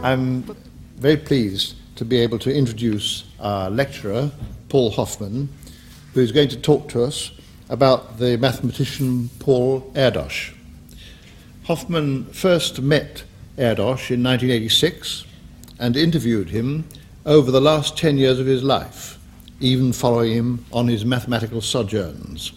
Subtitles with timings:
[0.00, 0.42] I'm
[0.96, 4.30] very pleased to be able to introduce our lecturer,
[4.68, 5.48] Paul Hoffman,
[6.14, 7.32] who is going to talk to us
[7.68, 10.54] about the mathematician Paul Erdős.
[11.64, 13.24] Hoffman first met
[13.56, 15.24] Erdős in 1986
[15.80, 16.84] and interviewed him
[17.26, 19.18] over the last 10 years of his life,
[19.58, 22.52] even following him on his mathematical sojourns.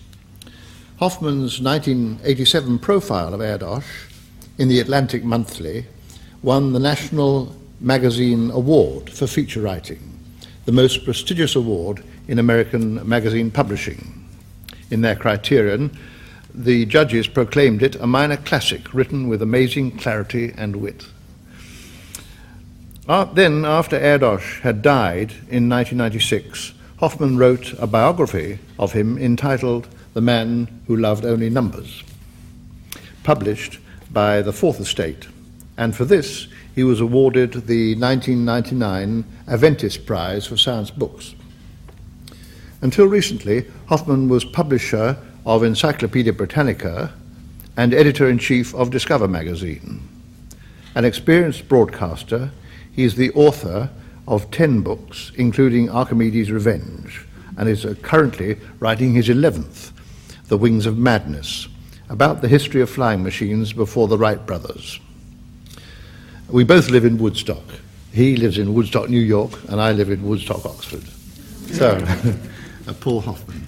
[1.00, 3.84] Hoffman's 1987 profile of Erdős
[4.60, 5.88] in the Atlantic Monthly
[6.44, 9.99] won the National Magazine Award for feature writing,
[10.66, 14.27] the most prestigious award in American magazine publishing.
[14.90, 15.96] In their criterion,
[16.54, 21.05] the judges proclaimed it a minor classic written with amazing clarity and wit.
[23.08, 29.88] Uh, then, after Erdős had died in 1996, Hoffman wrote a biography of him entitled
[30.13, 32.04] The Man Who Loved Only Numbers,
[33.23, 33.80] published
[34.12, 35.27] by the Fourth Estate,
[35.81, 41.34] and for this he was awarded the 1999 Aventis Prize for Science Books.
[42.82, 47.12] Until recently, Hoffman was publisher of Encyclopedia Britannica
[47.76, 50.07] and editor in chief of Discover magazine.
[50.93, 52.52] An experienced broadcaster,
[52.91, 53.90] he is the author
[54.27, 57.26] of 10 books, including Archimedes' Revenge,
[57.57, 59.93] and is uh, currently writing his 11th,
[60.48, 61.68] The Wings of Madness,
[62.07, 65.00] about the history of flying machines before the Wright brothers.
[66.52, 67.63] We both live in Woodstock.
[68.12, 71.03] He lives in Woodstock, New York, and I live in Woodstock, Oxford.
[71.74, 71.97] So,
[73.00, 73.68] Paul Hoffman.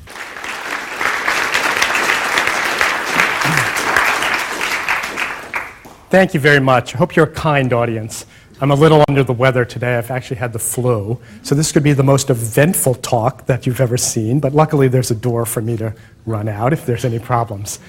[6.09, 6.93] Thank you very much.
[6.93, 8.25] I hope you're a kind audience.
[8.59, 9.97] I'm a little under the weather today.
[9.97, 11.19] I've actually had the flu.
[11.41, 15.09] So this could be the most eventful talk that you've ever seen, but luckily there's
[15.09, 17.79] a door for me to run out if there's any problems.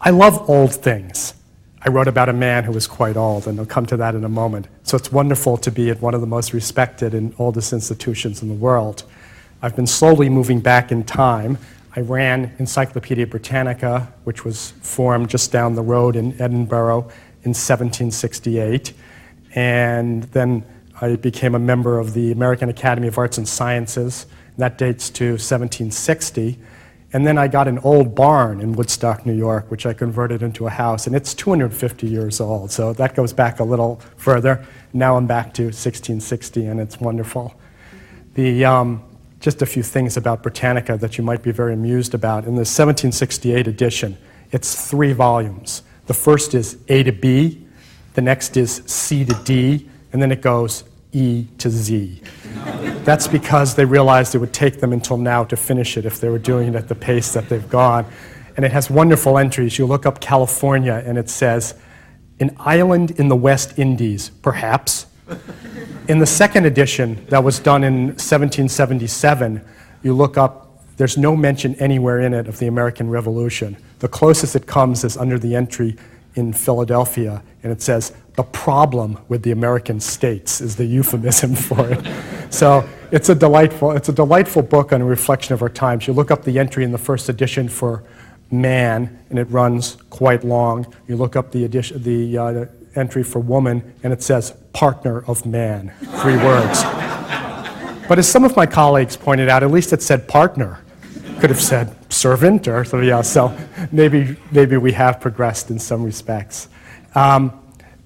[0.00, 1.34] I love old things.
[1.82, 4.22] I wrote about a man who was quite old, and I'll come to that in
[4.22, 4.68] a moment.
[4.82, 8.48] So it's wonderful to be at one of the most respected and oldest institutions in
[8.48, 9.04] the world.
[9.62, 11.56] I've been slowly moving back in time.
[11.96, 17.10] I ran Encyclopedia Britannica, which was formed just down the road in Edinburgh
[17.44, 18.92] in 1768.
[19.54, 20.64] And then
[21.00, 24.26] I became a member of the American Academy of Arts and Sciences.
[24.58, 26.58] That dates to 1760.
[27.12, 30.66] And then I got an old barn in Woodstock, New York, which I converted into
[30.66, 32.70] a house, and it's 250 years old.
[32.70, 34.64] So that goes back a little further.
[34.92, 37.54] Now I'm back to 1660, and it's wonderful.
[38.34, 39.02] The, um,
[39.40, 42.44] just a few things about Britannica that you might be very amused about.
[42.44, 44.16] In the 1768 edition,
[44.52, 45.82] it's three volumes.
[46.06, 47.66] The first is A to B,
[48.14, 52.22] the next is C to D, and then it goes E to Z.
[53.04, 56.28] That's because they realized it would take them until now to finish it if they
[56.28, 58.06] were doing it at the pace that they've gone.
[58.56, 59.78] And it has wonderful entries.
[59.78, 61.74] You look up California and it says,
[62.40, 65.06] an island in the West Indies, perhaps.
[66.08, 69.64] In the second edition, that was done in 1777,
[70.02, 73.76] you look up, there's no mention anywhere in it of the American Revolution.
[74.00, 75.96] The closest it comes is under the entry
[76.34, 81.90] in Philadelphia, and it says, the problem with the American states is the euphemism for
[81.90, 82.52] it.
[82.52, 86.06] so it's a delightful, it's a delightful book on a reflection of our times.
[86.06, 88.04] You look up the entry in the first edition for
[88.50, 90.92] man, and it runs quite long.
[91.06, 92.64] You look up the, edition, the uh,
[92.94, 96.82] entry for woman, and it says partner of man, three words.
[98.08, 100.80] But as some of my colleagues pointed out, at least it said partner
[101.40, 103.30] could have said servant or something else.
[103.30, 103.56] So
[103.92, 106.68] maybe, maybe we have progressed in some respects.
[107.14, 107.60] Um,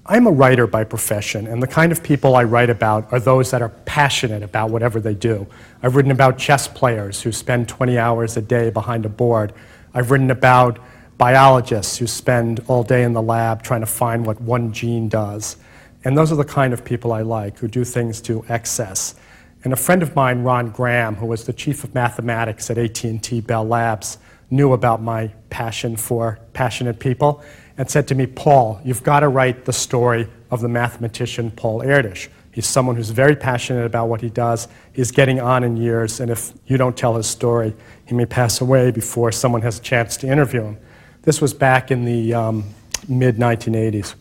[0.07, 3.49] I'm a writer by profession, and the kind of people I write about are those
[3.49, 5.47] that are passionate about whatever they do.
[5.81, 9.51] I've written about chess players who spend 20 hours a day behind a board.
[9.95, 10.77] I've written about
[11.17, 15.57] biologists who spend all day in the lab trying to find what one gene does.
[16.03, 19.15] And those are the kind of people I like, who do things to excess.
[19.63, 23.41] And a friend of mine, Ron Graham, who was the chief of mathematics at AT&T
[23.41, 24.19] Bell Labs,
[24.51, 27.43] knew about my passion for passionate people
[27.77, 31.81] and said to me, Paul, you've got to write the story of the mathematician Paul
[31.81, 32.29] Erdős.
[32.51, 34.69] He's someone who's very passionate about what he does.
[34.93, 37.75] He's getting on in years, and if you don't tell his story,
[38.05, 40.77] he may pass away before someone has a chance to interview him.
[41.23, 42.63] This was back in the um,
[43.09, 44.15] mid 1980s.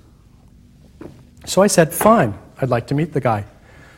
[1.47, 3.45] So I said, fine, I'd like to meet the guy.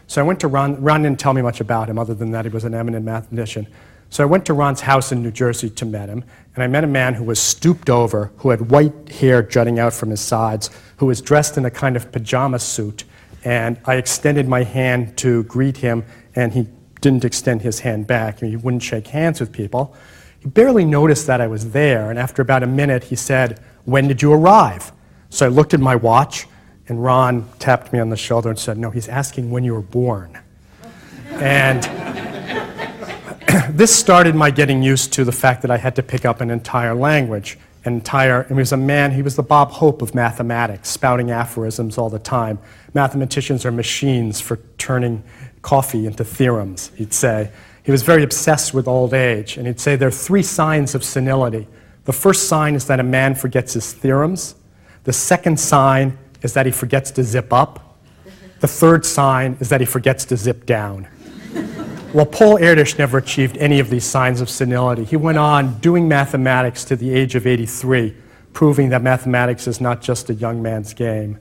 [0.06, 0.82] So I went to Ron.
[0.82, 3.66] Ron didn't tell me much about him other than that he was an eminent mathematician.
[4.10, 6.24] So I went to Ron's house in New Jersey to meet him,
[6.54, 9.92] and I met a man who was stooped over, who had white hair jutting out
[9.92, 13.04] from his sides, who was dressed in a kind of pajama suit.
[13.44, 16.04] And I extended my hand to greet him,
[16.34, 16.68] and he
[17.00, 18.40] didn't extend his hand back.
[18.40, 19.94] He wouldn't shake hands with people.
[20.38, 24.08] He barely noticed that I was there, and after about a minute, he said, When
[24.08, 24.92] did you arrive?
[25.28, 26.46] So I looked at my watch,
[26.88, 29.82] And Ron tapped me on the shoulder and said, No, he's asking when you were
[29.82, 30.38] born.
[31.32, 31.84] and
[33.70, 36.50] this started my getting used to the fact that I had to pick up an
[36.50, 37.58] entire language.
[37.84, 41.30] An entire, and he was a man, he was the Bob Hope of mathematics, spouting
[41.30, 42.58] aphorisms all the time.
[42.94, 45.22] Mathematicians are machines for turning
[45.62, 47.52] coffee into theorems, he'd say.
[47.84, 51.04] He was very obsessed with old age, and he'd say there are three signs of
[51.04, 51.68] senility.
[52.06, 54.56] The first sign is that a man forgets his theorems.
[55.04, 57.98] The second sign is that he forgets to zip up.
[58.58, 61.06] The third sign is that he forgets to zip down.
[62.12, 65.04] Well, Paul Erdős never achieved any of these signs of senility.
[65.04, 68.14] He went on doing mathematics to the age of 83,
[68.52, 71.38] proving that mathematics is not just a young man's game.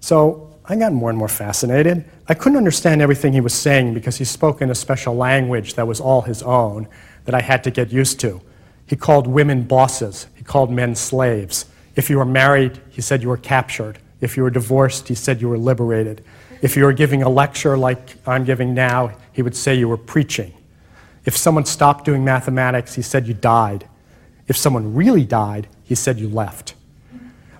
[0.00, 2.04] So I got more and more fascinated.
[2.26, 5.86] I couldn't understand everything he was saying because he spoke in a special language that
[5.86, 6.88] was all his own
[7.26, 8.40] that I had to get used to.
[8.86, 11.66] He called women bosses, he called men slaves.
[11.96, 13.98] If you were married, he said you were captured.
[14.22, 16.24] If you were divorced, he said you were liberated.
[16.62, 19.96] If you were giving a lecture like I'm giving now, he would say you were
[19.96, 20.54] preaching.
[21.24, 23.86] If someone stopped doing mathematics, he said you died.
[24.48, 26.74] If someone really died, he said you left.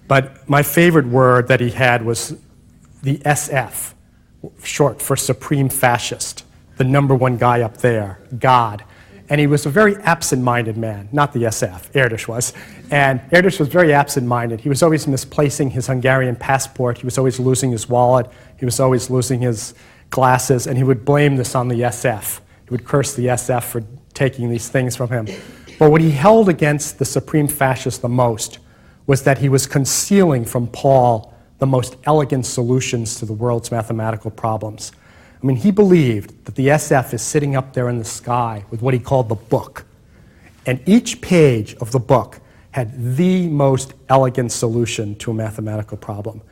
[0.08, 2.36] But my favorite word that he had was
[3.02, 3.94] the SF,
[4.62, 6.44] short for Supreme Fascist,
[6.76, 8.84] the number one guy up there, God.
[9.28, 12.52] And he was a very absent minded man, not the SF, Erdős was.
[12.90, 14.60] And Erdős was very absent minded.
[14.60, 18.30] He was always misplacing his Hungarian passport, he was always losing his wallet,
[18.62, 19.74] he was always losing his
[20.10, 22.38] glasses, and he would blame this on the SF.
[22.62, 23.82] He would curse the SF for
[24.14, 25.26] taking these things from him.
[25.80, 28.60] But what he held against the supreme fascist the most
[29.08, 34.30] was that he was concealing from Paul the most elegant solutions to the world's mathematical
[34.30, 34.92] problems.
[35.42, 38.80] I mean, he believed that the SF is sitting up there in the sky with
[38.80, 39.86] what he called the book.
[40.66, 42.38] And each page of the book
[42.70, 46.42] had the most elegant solution to a mathematical problem.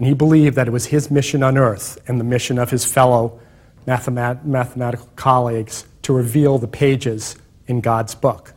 [0.00, 2.86] And he believed that it was his mission on earth and the mission of his
[2.86, 3.38] fellow
[3.86, 7.36] mathemat- mathematical colleagues to reveal the pages
[7.66, 8.54] in God's book.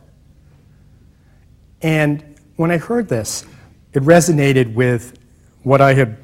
[1.82, 2.24] And
[2.56, 3.44] when I heard this,
[3.92, 5.18] it resonated with
[5.64, 6.16] what I had,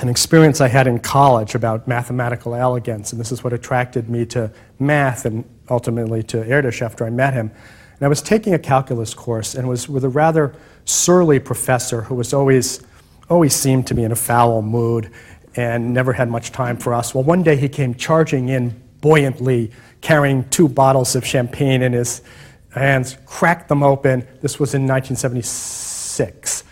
[0.00, 3.12] an experience I had in college about mathematical elegance.
[3.12, 4.50] And this is what attracted me to
[4.80, 7.52] math and ultimately to Erdős after I met him.
[7.94, 10.52] And I was taking a calculus course and was with a rather
[10.84, 12.84] surly professor who was always
[13.32, 15.10] always seemed to be in a foul mood
[15.56, 17.14] and never had much time for us.
[17.14, 19.70] Well, one day he came charging in buoyantly,
[20.02, 22.20] carrying two bottles of champagne in his
[22.70, 24.26] hands, cracked them open.
[24.42, 26.64] This was in 1976.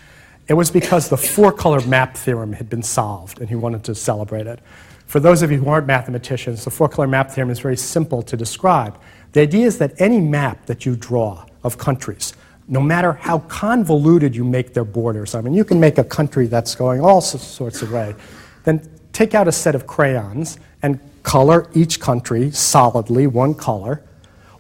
[0.49, 3.95] It was because the four color map theorem had been solved and he wanted to
[3.95, 4.61] celebrate it.
[5.06, 8.23] For those of you who aren't mathematicians, the four color map theorem is very simple
[8.23, 9.01] to describe.
[9.33, 12.35] The idea is that any map that you draw of countries
[12.70, 16.46] no matter how convoluted you make their borders, I mean, you can make a country
[16.46, 18.14] that's going all sorts of way,
[18.62, 24.02] then take out a set of crayons and color each country solidly, one color.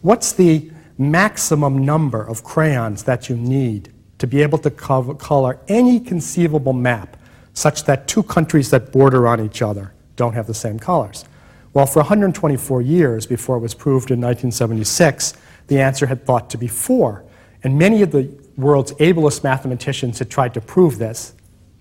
[0.02, 5.60] What's the maximum number of crayons that you need to be able to cover, color
[5.68, 7.16] any conceivable map
[7.54, 11.24] such that two countries that border on each other don't have the same colors?
[11.72, 15.34] Well, for 124 years before it was proved in 1976,
[15.68, 17.24] the answer had thought to be four.
[17.62, 21.34] And many of the world's ablest mathematicians had tried to prove this,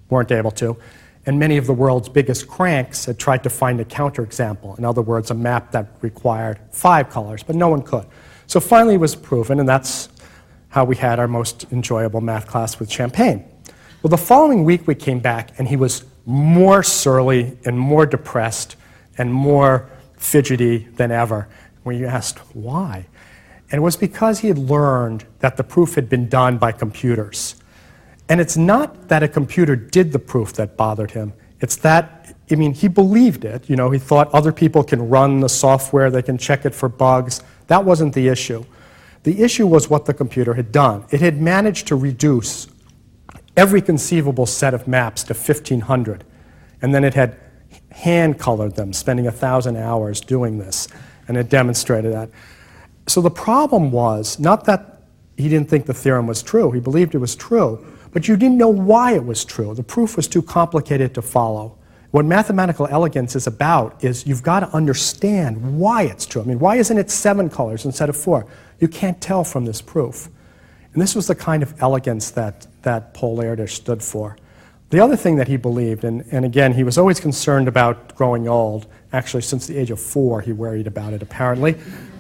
[0.10, 0.78] weren't able to.
[1.26, 4.78] And many of the world's biggest cranks had tried to find a counterexample.
[4.78, 8.06] In other words, a map that required five colors, but no one could.
[8.48, 10.10] So finally it was proven, and that's
[10.70, 13.44] how we had our most enjoyable math class with champagne.
[14.02, 18.76] Well, the following week we came back, and he was more surly and more depressed
[19.18, 21.48] and more fidgety than ever.
[21.84, 23.08] We asked, why?
[23.72, 27.56] And it was because he had learned that the proof had been done by computers.
[28.28, 31.34] And it's not that a computer did the proof that bothered him.
[31.60, 33.70] It's that, I mean, he believed it.
[33.70, 36.90] You know, he thought other people can run the software, they can check it for
[36.90, 37.42] bugs.
[37.68, 38.66] That wasn't the issue.
[39.24, 41.06] The issue was what the computer had done.
[41.12, 42.68] It had managed to reduce
[43.58, 46.24] every conceivable set of maps to 1,500.
[46.82, 47.38] And then it had
[47.92, 50.88] hand colored them, spending 1,000 hours doing this.
[51.28, 52.30] And it demonstrated that.
[53.08, 55.02] So the problem was not that
[55.38, 58.58] he didn't think the theorem was true, he believed it was true, but you didn't
[58.58, 59.74] know why it was true.
[59.74, 61.78] The proof was too complicated to follow.
[62.12, 66.42] What mathematical elegance is about is you've got to understand why it's true.
[66.42, 68.48] I mean, why isn't it seven colors instead of four?
[68.80, 70.28] You can't tell from this proof.
[70.94, 74.38] And this was the kind of elegance that, that Paul Erdős stood for.
[74.90, 78.48] The other thing that he believed, and, and again, he was always concerned about growing
[78.48, 78.88] old.
[79.14, 81.76] Actually, since the age of four, he worried about it, apparently.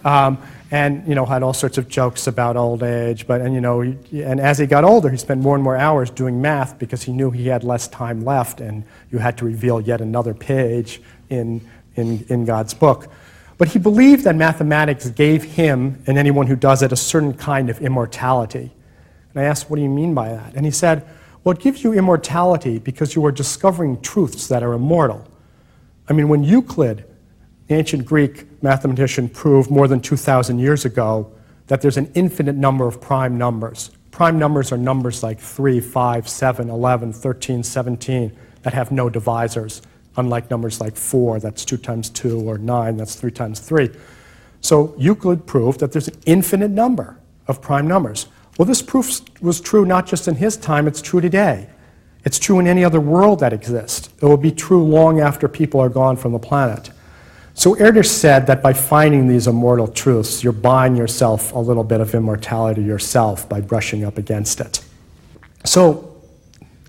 [0.06, 0.38] Um,
[0.72, 3.26] and you know had all sorts of jokes about old age.
[3.26, 6.10] But and you know, and as he got older, he spent more and more hours
[6.10, 9.82] doing math because he knew he had less time left, and you had to reveal
[9.82, 13.12] yet another page in in, in God's book.
[13.58, 17.70] But he believed that mathematics gave him and anyone who does it a certain kind
[17.70, 18.72] of immortality.
[19.34, 20.56] And I asked, What do you mean by that?
[20.56, 21.06] And he said,
[21.44, 25.28] Well, it gives you immortality because you are discovering truths that are immortal.
[26.08, 27.06] I mean, when Euclid,
[27.70, 31.32] ancient Greek mathematician, proved more than 2,000 years ago
[31.68, 33.92] that there's an infinite number of prime numbers.
[34.12, 39.82] Prime numbers are numbers like 3, 5, 7, 11, 13, 17 that have no divisors,
[40.18, 43.90] unlike numbers like 4, that's 2 times 2, or 9, that's 3 times 3.
[44.62, 48.28] So Euclid proved that there's an infinite number of prime numbers.
[48.58, 51.70] Well, this proof was true not just in his time, it's true today.
[52.26, 54.10] It's true in any other world that exists.
[54.22, 56.90] It will be true long after people are gone from the planet.
[57.60, 62.00] So Erdős said that by finding these immortal truths, you're buying yourself a little bit
[62.00, 64.82] of immortality yourself by brushing up against it.
[65.66, 66.16] So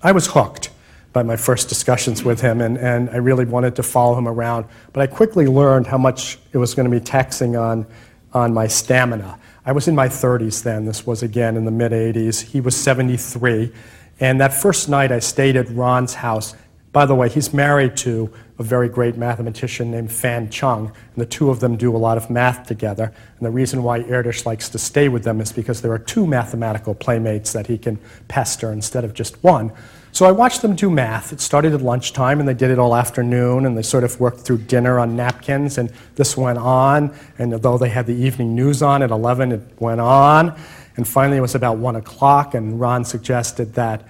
[0.01, 0.69] I was hooked
[1.11, 4.65] by my first discussions with him, and, and I really wanted to follow him around.
[4.93, 7.85] But I quickly learned how much it was going to be taxing on,
[8.31, 9.37] on my stamina.
[9.65, 10.85] I was in my 30s then.
[10.85, 12.43] This was again in the mid 80s.
[12.43, 13.73] He was 73.
[14.21, 16.55] And that first night I stayed at Ron's house.
[16.91, 21.25] By the way, he's married to a very great mathematician named Fan Chung, and the
[21.25, 23.13] two of them do a lot of math together.
[23.37, 26.27] And the reason why Erdős likes to stay with them is because there are two
[26.27, 29.71] mathematical playmates that he can pester instead of just one.
[30.11, 31.31] So I watched them do math.
[31.31, 34.41] It started at lunchtime, and they did it all afternoon, and they sort of worked
[34.41, 37.15] through dinner on napkins, and this went on.
[37.39, 40.59] And although they had the evening news on at 11, it went on.
[40.97, 44.05] And finally, it was about 1 o'clock, and Ron suggested that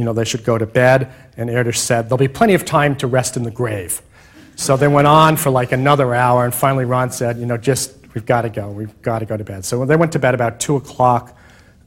[0.00, 1.12] you know, they should go to bed.
[1.36, 4.00] And Erdős said, there'll be plenty of time to rest in the grave.
[4.56, 7.94] So they went on for like another hour, and finally Ron said, you know, just,
[8.14, 8.70] we've got to go.
[8.70, 9.62] We've got to go to bed.
[9.66, 11.36] So they went to bed about 2 o'clock,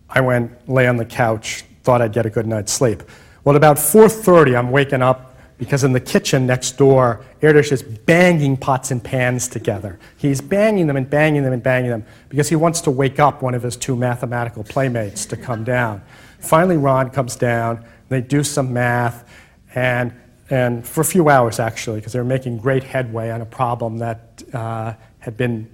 [0.08, 3.02] I went, lay on the couch, thought I'd get a good night's sleep.
[3.44, 7.82] Well, at about 4.30, I'm waking up because in the kitchen next door, Erdős is
[7.82, 9.98] banging pots and pans together.
[10.18, 13.42] He's banging them and banging them and banging them because he wants to wake up
[13.42, 16.04] one of his two mathematical playmates to come down.
[16.44, 17.84] Finally, Ron comes down.
[18.10, 19.30] They do some math,
[19.76, 20.14] and,
[20.50, 23.98] and for a few hours actually, because they were making great headway on a problem
[23.98, 25.70] that uh, had been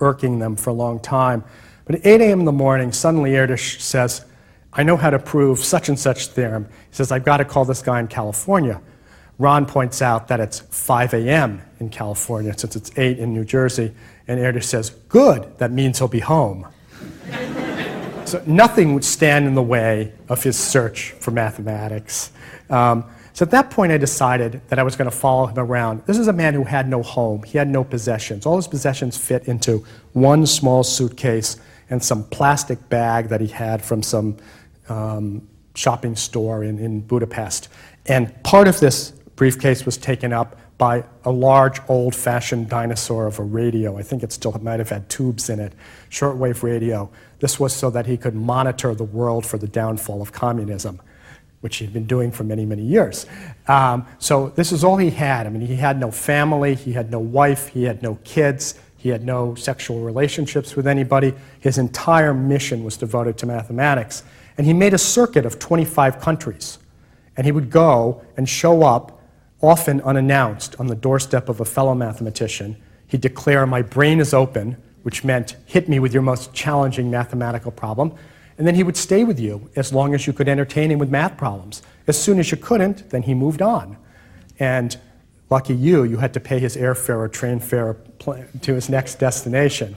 [0.00, 1.44] irking them for a long time.
[1.84, 2.40] But at 8 a.m.
[2.40, 4.24] in the morning, suddenly Erdős says,
[4.72, 6.66] I know how to prove such and such theorem.
[6.90, 8.80] He says, I've got to call this guy in California.
[9.38, 11.62] Ron points out that it's 5 a.m.
[11.80, 13.92] in California since it's 8 in New Jersey.
[14.28, 16.66] And Erdős says, Good, that means he'll be home.
[18.30, 22.30] So nothing would stand in the way of his search for mathematics.
[22.68, 26.04] Um, so at that point, I decided that I was going to follow him around.
[26.06, 28.46] This is a man who had no home, he had no possessions.
[28.46, 31.56] All his possessions fit into one small suitcase
[31.88, 34.36] and some plastic bag that he had from some
[34.88, 37.68] um, shopping store in, in Budapest.
[38.06, 43.38] And part of this briefcase was taken up by a large old fashioned dinosaur of
[43.38, 43.98] a radio.
[43.98, 45.74] I think it still might have had tubes in it,
[46.08, 47.10] shortwave radio.
[47.38, 50.98] This was so that he could monitor the world for the downfall of communism,
[51.60, 53.26] which he'd been doing for many, many years.
[53.68, 55.46] Um, so this is all he had.
[55.46, 59.10] I mean, he had no family, he had no wife, he had no kids, he
[59.10, 61.34] had no sexual relationships with anybody.
[61.60, 64.22] His entire mission was devoted to mathematics.
[64.56, 66.78] And he made a circuit of 25 countries.
[67.36, 69.19] And he would go and show up,
[69.62, 72.76] often unannounced, on the doorstep of a fellow mathematician.
[73.06, 77.70] He'd declare, My brain is open, which meant hit me with your most challenging mathematical
[77.70, 78.14] problem.
[78.58, 81.10] And then he would stay with you as long as you could entertain him with
[81.10, 81.82] math problems.
[82.06, 83.96] As soon as you couldn't, then he moved on.
[84.58, 84.96] And
[85.48, 87.96] lucky you, you had to pay his airfare or train fare
[88.60, 89.96] to his next destination.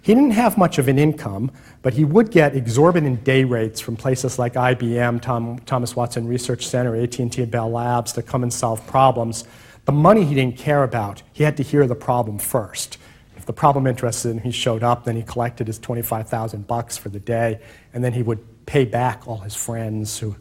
[0.00, 1.50] He didn't have much of an income,
[1.82, 6.66] but he would get exorbitant day rates from places like IBM, Tom, Thomas Watson Research
[6.66, 9.44] Center, AT&T, Bell Labs to come and solve problems.
[9.84, 11.22] The money he didn't care about.
[11.32, 12.98] He had to hear the problem first.
[13.36, 17.08] If the problem interested him, he showed up, then he collected his 25,000 bucks for
[17.08, 17.60] the day,
[17.92, 20.36] and then he would pay back all his friends who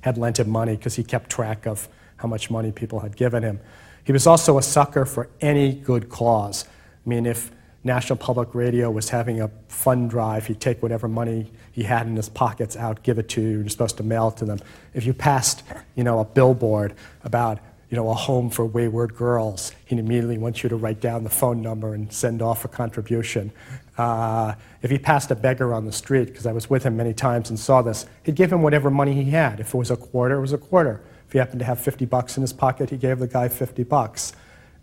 [0.00, 3.42] had lent him money because he kept track of how much money people had given
[3.42, 3.60] him.
[4.04, 6.64] He was also a sucker for any good cause.
[7.04, 7.50] I mean, if
[7.82, 10.46] National Public Radio was having a fund drive.
[10.46, 13.60] He'd take whatever money he had in his pockets out, give it to you.
[13.60, 14.60] You're supposed to mail it to them.
[14.92, 15.62] If you passed,
[15.94, 16.94] you know, a billboard
[17.24, 17.58] about,
[17.88, 21.30] you know, a home for wayward girls, he'd immediately want you to write down the
[21.30, 23.50] phone number and send off a contribution.
[23.96, 27.14] Uh, if he passed a beggar on the street, because I was with him many
[27.14, 29.58] times and saw this, he'd give him whatever money he had.
[29.58, 31.00] If it was a quarter, it was a quarter.
[31.26, 33.84] If he happened to have 50 bucks in his pocket, he gave the guy 50
[33.84, 34.34] bucks.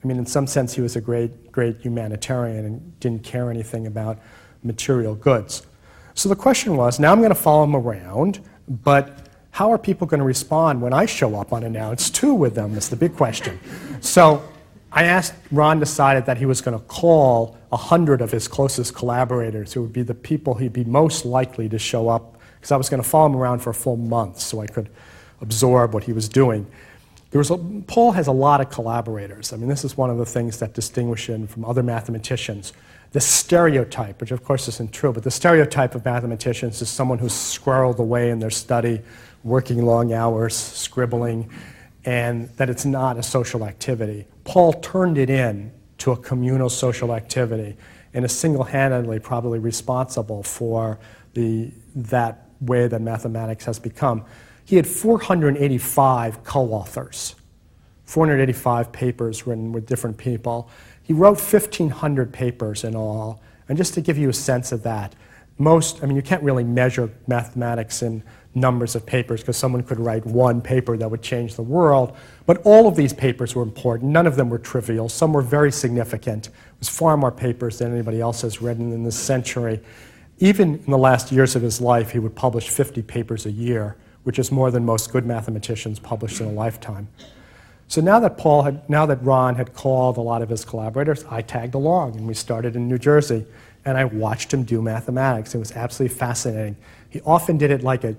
[0.04, 3.88] I mean, in some sense, he was a great, great humanitarian and didn't care anything
[3.88, 4.20] about
[4.63, 5.66] material goods.
[6.13, 10.06] So the question was now I'm going to follow him around, but how are people
[10.06, 12.74] going to respond when I show up unannounced too with them?
[12.74, 13.60] That's the big question.
[14.00, 14.44] So
[14.92, 19.74] I asked, Ron decided that he was going to call 100 of his closest collaborators,
[19.74, 22.89] who would be the people he'd be most likely to show up, because I was
[22.89, 24.89] going to follow him around for a full month so I could
[25.42, 26.68] absorb what he was doing.
[27.32, 29.52] There was a, Paul has a lot of collaborators.
[29.52, 32.74] I mean, this is one of the things that distinguish him from other mathematicians.
[33.12, 37.34] The stereotype, which of course isn't true, but the stereotype of mathematicians is someone who's
[37.34, 39.02] squirreled away in their study,
[39.44, 41.50] working long hours, scribbling,
[42.06, 44.26] and that it's not a social activity.
[44.46, 47.76] Paul turned it in to a communal social activity
[48.14, 51.00] and is single-handedly probably responsible for
[51.34, 54.24] the, that way that mathematics has become.
[54.68, 57.36] He had 485 co-authors,
[58.04, 60.70] 485 papers written with different people.
[61.02, 63.42] He wrote 1,500 papers in all.
[63.70, 65.16] And just to give you a sense of that,
[65.58, 68.22] most, I mean, you can't really measure mathematics in
[68.54, 72.18] numbers of papers because someone could write one paper that would change the world.
[72.46, 74.12] But all of these papers were important.
[74.12, 75.08] None of them were trivial.
[75.08, 76.48] Some were very significant.
[76.48, 79.80] It was far more papers than anybody else has written in this century.
[80.40, 83.96] Even in the last years of his life, he would publish 50 papers a year,
[84.28, 87.08] which is more than most good mathematicians publish in a lifetime.
[87.88, 91.24] So now that Paul had, now that Ron had called a lot of his collaborators,
[91.30, 93.46] I tagged along and we started in New Jersey
[93.86, 95.56] and I watched him do mathematics.
[95.56, 96.76] It was absolutely fascinating.
[97.10, 98.18] He often did it like a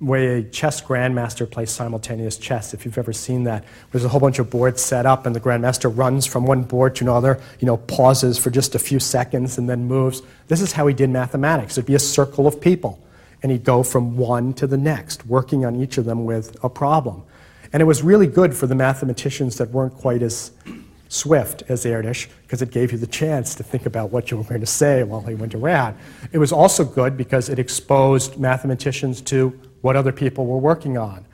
[0.00, 3.64] way a chess grandmaster plays simultaneous chess, if you've ever seen that.
[3.90, 6.94] There's a whole bunch of boards set up, and the grandmaster runs from one board
[6.96, 10.22] to another, you know, pauses for just a few seconds and then moves.
[10.46, 11.76] This is how he did mathematics.
[11.76, 13.00] It'd be a circle of people,
[13.42, 16.68] and he'd go from one to the next, working on each of them with a
[16.68, 17.22] problem.
[17.72, 20.52] And it was really good for the mathematicians that weren't quite as
[21.08, 24.44] swift as Erdős because it gave you the chance to think about what you were
[24.44, 25.96] going to say while he went around.
[26.32, 31.24] It was also good because it exposed mathematicians to what other people were working on.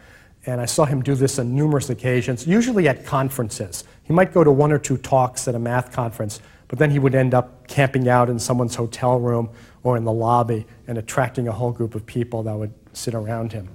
[0.46, 3.84] And I saw him do this on numerous occasions, usually at conferences.
[4.02, 6.98] He might go to one or two talks at a math conference, but then he
[6.98, 9.48] would end up camping out in someone's hotel room
[9.84, 13.52] or in the lobby and attracting a whole group of people that would sit around
[13.52, 13.68] him.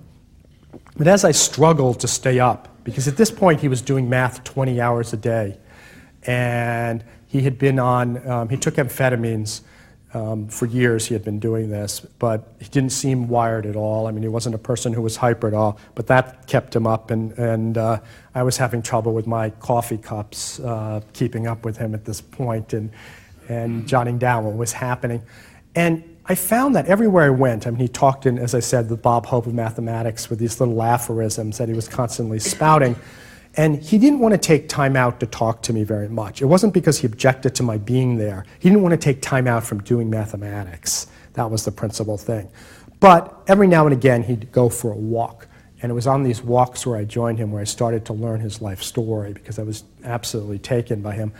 [0.98, 4.44] But as I struggled to stay up, because at this point he was doing math
[4.44, 5.58] 20 hours a day,
[6.24, 9.62] and he had been on, um, he took amphetamines
[10.14, 14.08] um, for years he had been doing this, but he didn't seem wired at all.
[14.08, 16.88] I mean, he wasn't a person who was hyper at all, but that kept him
[16.88, 18.00] up, and, and uh,
[18.34, 22.22] I was having trouble with my coffee cups, uh, keeping up with him at this
[22.22, 22.90] point and,
[23.48, 25.22] and jotting down what was happening.
[25.76, 28.90] And I found that everywhere I went, I mean, he talked in, as I said,
[28.90, 32.96] the Bob Hope of mathematics with these little aphorisms that he was constantly spouting.
[33.56, 36.42] And he didn't want to take time out to talk to me very much.
[36.42, 38.46] It wasn't because he objected to my being there.
[38.60, 41.08] He didn't want to take time out from doing mathematics.
[41.34, 42.50] That was the principal thing.
[43.00, 45.48] But every now and again, he'd go for a walk.
[45.82, 48.42] And it was on these walks where I joined him where I started to learn
[48.42, 51.32] his life story because I was absolutely taken by him.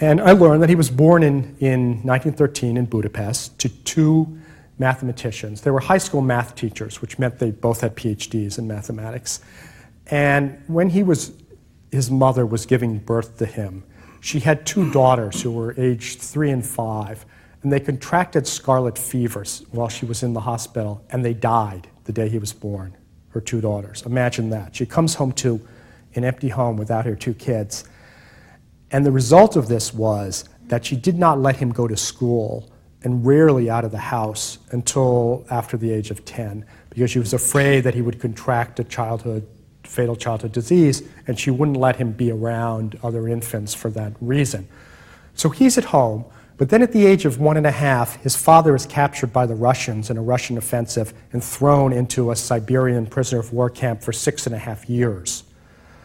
[0.00, 4.38] And I learned that he was born in, in 1913 in Budapest to two
[4.78, 5.60] mathematicians.
[5.60, 9.40] They were high school math teachers, which meant they both had PhDs in mathematics.
[10.08, 11.32] And when he was,
[11.90, 13.84] his mother was giving birth to him,
[14.20, 17.26] she had two daughters who were aged three and five,
[17.62, 22.12] and they contracted scarlet fevers while she was in the hospital, and they died the
[22.12, 22.96] day he was born,
[23.30, 24.02] her two daughters.
[24.02, 24.76] Imagine that.
[24.76, 25.60] She comes home to
[26.14, 27.84] an empty home without her two kids.
[28.92, 32.70] And the result of this was that she did not let him go to school
[33.02, 37.32] and rarely out of the house until after the age of 10 because she was
[37.32, 39.46] afraid that he would contract a childhood
[39.84, 44.68] fatal childhood disease, and she wouldn't let him be around other infants for that reason.
[45.34, 46.24] So he's at home,
[46.56, 49.46] but then at the age of one and a half, his father is captured by
[49.46, 54.02] the Russians in a Russian offensive and thrown into a Siberian prisoner of war camp
[54.02, 55.44] for six and a half years.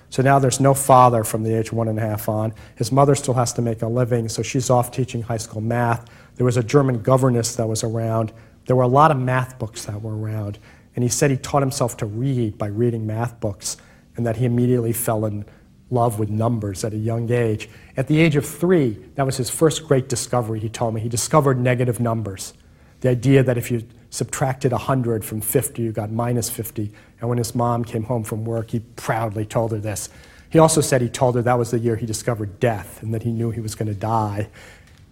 [0.09, 2.53] So now there's no father from the age one and a half on.
[2.75, 6.05] His mother still has to make a living, so she's off teaching high school math.
[6.35, 8.31] There was a German governess that was around.
[8.65, 10.59] There were a lot of math books that were around.
[10.95, 13.77] And he said he taught himself to read by reading math books
[14.15, 15.45] and that he immediately fell in
[15.89, 17.69] love with numbers at a young age.
[17.95, 21.01] At the age of three, that was his first great discovery, he told me.
[21.01, 22.53] He discovered negative numbers.
[23.01, 26.91] The idea that if you subtracted 100 from 50, you got minus 50.
[27.19, 30.09] And when his mom came home from work, he proudly told her this.
[30.49, 33.23] He also said he told her that was the year he discovered death and that
[33.23, 34.49] he knew he was going to die,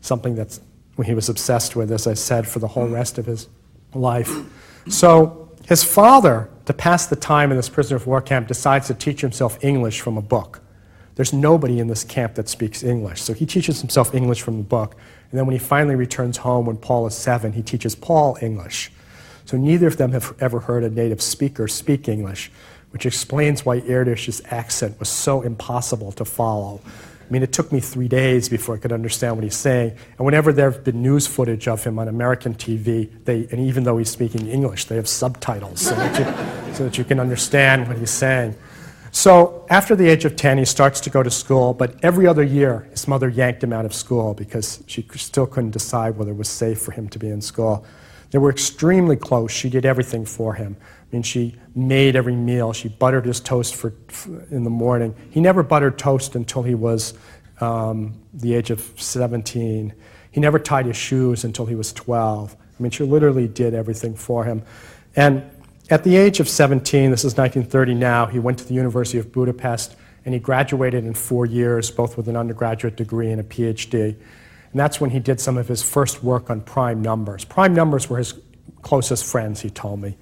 [0.01, 0.61] something that's
[1.03, 3.49] he was obsessed with, as I said, for the whole rest of his
[3.93, 4.31] life.
[4.87, 8.93] So his father, to pass the time in this prisoner of war camp, decides to
[8.93, 10.61] teach himself English from a book.
[11.15, 13.21] There's nobody in this camp that speaks English.
[13.21, 14.95] So he teaches himself English from the book.
[15.31, 18.91] And then when he finally returns home when Paul is seven, he teaches Paul English.
[19.45, 22.51] So neither of them have ever heard a native speaker speak English,
[22.91, 26.81] which explains why Erdős's accent was so impossible to follow.
[27.27, 29.97] I mean, it took me three days before I could understand what he's saying.
[30.17, 33.83] And whenever there have been news footage of him on American TV, they, and even
[33.83, 37.87] though he's speaking English, they have subtitles so that, you, so that you can understand
[37.87, 38.55] what he's saying.
[39.15, 42.43] So after the age of 10, he starts to go to school, but every other
[42.43, 46.37] year, his mother yanked him out of school because she still couldn't decide whether it
[46.37, 47.85] was safe for him to be in school.
[48.31, 49.51] They were extremely close.
[49.51, 50.75] She did everything for him.
[50.81, 52.73] I mean, she made every meal.
[52.73, 53.93] She buttered his toast for,
[54.51, 55.15] in the morning.
[55.29, 57.13] He never buttered toast until he was
[57.61, 59.93] um, the age of 17.
[60.29, 62.53] He never tied his shoes until he was 12.
[62.53, 64.63] I mean, she literally did everything for him.
[65.15, 65.49] And
[65.89, 69.31] at the age of 17, this is 1930 now, he went to the University of
[69.31, 69.95] Budapest
[70.25, 74.15] and he graduated in four years, both with an undergraduate degree and a PhD.
[74.75, 77.45] And that's when he did some of his first work on prime numbers.
[77.45, 78.33] Prime numbers were his
[78.81, 80.17] closest friends, he told me.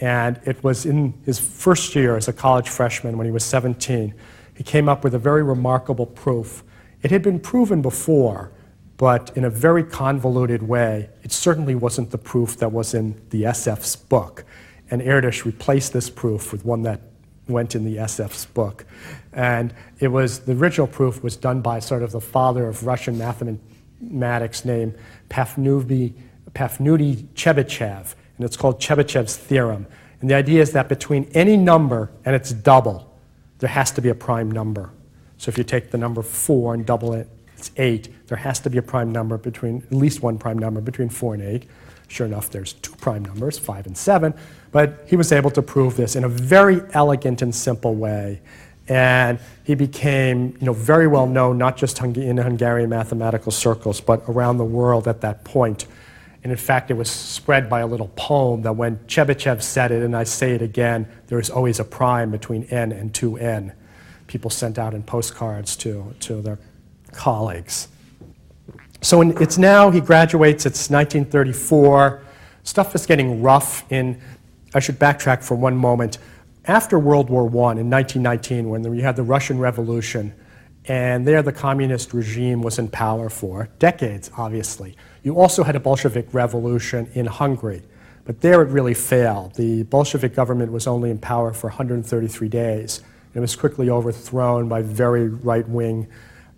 [0.00, 4.14] And it was in his first year as a college freshman, when he was 17,
[4.54, 6.62] he came up with a very remarkable proof.
[7.02, 8.52] It had been proven before,
[8.98, 11.08] but in a very convoluted way.
[11.22, 14.44] It certainly wasn't the proof that was in the SF's book.
[14.90, 17.00] And Erdős replaced this proof with one that
[17.48, 18.84] went in the SF's book.
[19.32, 23.18] And it was the original proof was done by sort of the father of Russian
[23.18, 24.94] mathematics named
[25.30, 26.14] Pafnuty
[26.54, 29.86] Chebyshev and it's called Chebyshev's theorem.
[30.20, 33.12] And the idea is that between any number and its double,
[33.58, 34.90] there has to be a prime number.
[35.36, 38.28] So if you take the number 4 and double it, it's 8.
[38.28, 41.34] There has to be a prime number between, at least one prime number between 4
[41.34, 41.64] and 8.
[42.06, 44.34] Sure enough, there's two prime numbers, 5 and 7.
[44.70, 48.42] But he was able to prove this in a very elegant and simple way.
[48.86, 54.22] And he became you know, very well known, not just in Hungarian mathematical circles, but
[54.28, 55.86] around the world at that point.
[56.42, 60.02] And in fact, it was spread by a little poem that when Chebyshev said it,
[60.02, 63.72] and I say it again, there is always a prime between n and 2n.
[64.26, 66.58] People sent out in postcards to, to their
[67.12, 67.88] colleagues.
[69.00, 72.27] So in, it's now, he graduates, it's 1934.
[72.68, 74.20] Stuff is getting rough in,
[74.74, 76.18] I should backtrack for one moment.
[76.66, 80.34] After World War I, in 1919, when we had the Russian Revolution,
[80.84, 84.98] and there the communist regime was in power for decades, obviously.
[85.22, 87.84] You also had a Bolshevik revolution in Hungary,
[88.26, 89.54] but there it really failed.
[89.54, 93.00] The Bolshevik government was only in power for 133 days.
[93.32, 96.06] It was quickly overthrown by very right wing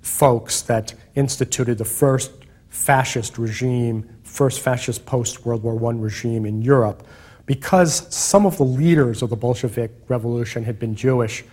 [0.02, 2.32] folks that instituted the first
[2.68, 7.06] fascist regime, first fascist post World War I regime in Europe.
[7.46, 11.44] Because some of the leaders of the Bolshevik revolution had been Jewish,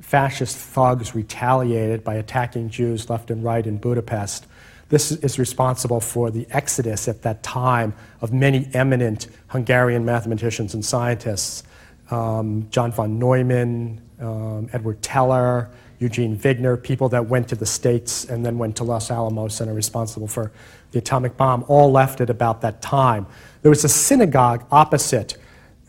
[0.00, 4.46] fascist thugs retaliated by attacking Jews left and right in Budapest.
[4.90, 10.84] This is responsible for the exodus at that time of many eminent Hungarian mathematicians and
[10.84, 11.64] scientists
[12.10, 18.24] um, John von Neumann, um, Edward Teller, Eugene Wigner, people that went to the States
[18.24, 20.52] and then went to Los Alamos and are responsible for
[20.92, 23.26] the atomic bomb, all left at about that time.
[23.62, 25.36] There was a synagogue opposite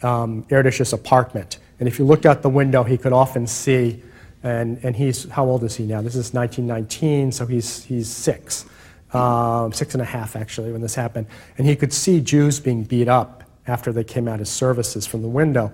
[0.02, 1.60] um, Erdős's apartment.
[1.80, 4.02] And if you looked out the window, he could often see,
[4.44, 6.02] and, and he's, how old is he now?
[6.02, 8.66] This is 1919, so he's, he's six,
[9.14, 11.28] um, six and a half actually, when this happened.
[11.58, 15.22] And he could see Jews being beat up after they came out of services from
[15.22, 15.72] the window.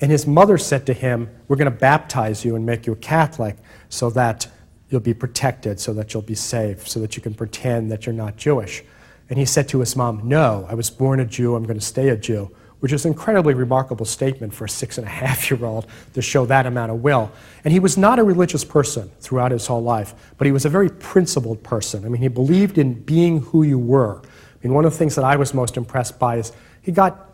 [0.00, 2.96] And his mother said to him, We're going to baptize you and make you a
[2.96, 3.56] Catholic
[3.88, 4.48] so that
[4.88, 8.14] you'll be protected, so that you'll be safe, so that you can pretend that you're
[8.14, 8.82] not Jewish.
[9.30, 11.84] And he said to his mom, No, I was born a Jew, I'm going to
[11.84, 12.50] stay a Jew
[12.84, 16.20] which is an incredibly remarkable statement for a six and a half year old to
[16.20, 17.32] show that amount of will.
[17.64, 20.68] And he was not a religious person throughout his whole life, but he was a
[20.68, 22.04] very principled person.
[22.04, 24.18] I mean, he believed in being who you were.
[24.18, 24.28] I
[24.62, 26.52] mean, one of the things that I was most impressed by is
[26.82, 27.33] he got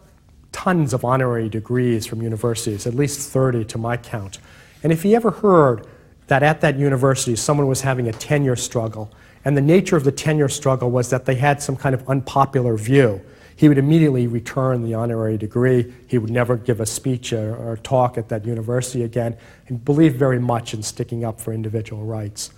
[0.52, 4.38] tons of honorary degrees from universities, at least 30 to my count.
[4.82, 5.86] And if he ever heard
[6.26, 9.12] that at that university someone was having a tenure struggle,
[9.44, 12.76] and the nature of the tenure struggle was that they had some kind of unpopular
[12.76, 13.20] view,
[13.60, 15.92] he would immediately return the honorary degree.
[16.06, 19.36] He would never give a speech or, or talk at that university again.
[19.68, 22.52] and believed very much in sticking up for individual rights.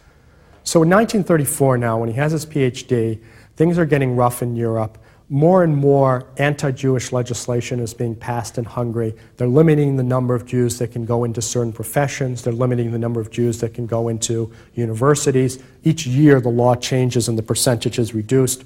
[0.62, 3.20] So in 1934 now, when he has his PhD,
[3.56, 4.96] things are getting rough in Europe.
[5.32, 9.14] More and more anti-Jewish legislation is being passed in Hungary.
[9.38, 12.42] They're limiting the number of Jews that can go into certain professions.
[12.42, 15.58] They're limiting the number of Jews that can go into universities.
[15.84, 18.64] Each year, the law changes and the percentage is reduced.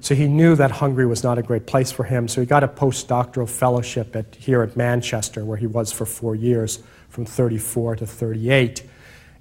[0.00, 2.26] So he knew that Hungary was not a great place for him.
[2.26, 6.34] So he got a postdoctoral fellowship at, here at Manchester, where he was for four
[6.34, 8.82] years, from 34 to 38.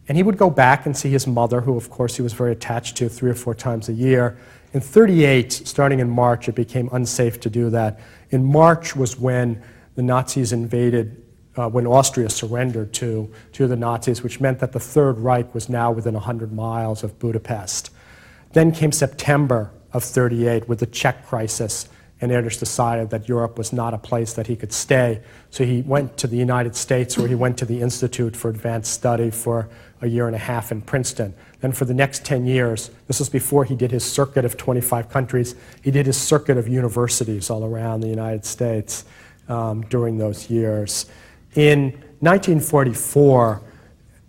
[0.07, 2.51] And he would go back and see his mother, who, of course, he was very
[2.51, 4.37] attached to three or four times a year.
[4.71, 7.99] In 38, starting in March, it became unsafe to do that.
[8.29, 9.63] In March was when
[9.95, 11.23] the Nazis invaded,
[11.55, 15.69] uh, when Austria surrendered to, to the Nazis, which meant that the Third Reich was
[15.69, 17.89] now within 100 miles of Budapest.
[18.53, 21.89] Then came September of 38 with the Czech crisis,
[22.21, 25.21] and Erdős decided that Europe was not a place that he could stay.
[25.49, 28.93] So he went to the United States, where he went to the Institute for Advanced
[28.93, 29.67] Study for
[30.01, 31.33] a year and a half in Princeton.
[31.59, 35.09] Then for the next 10 years, this was before he did his circuit of 25
[35.09, 39.05] countries, he did his circuit of universities all around the United States
[39.49, 41.05] um, during those years.
[41.55, 43.61] In 1944,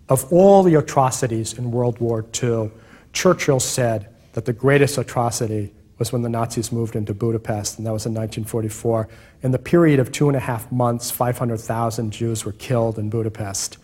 [0.09, 2.71] of all the atrocities in World War II,
[3.13, 7.93] Churchill said that the greatest atrocity was when the Nazis moved into Budapest, and that
[7.93, 9.07] was in 1944.
[9.43, 13.77] In the period of two and a half months, 500,000 Jews were killed in Budapest.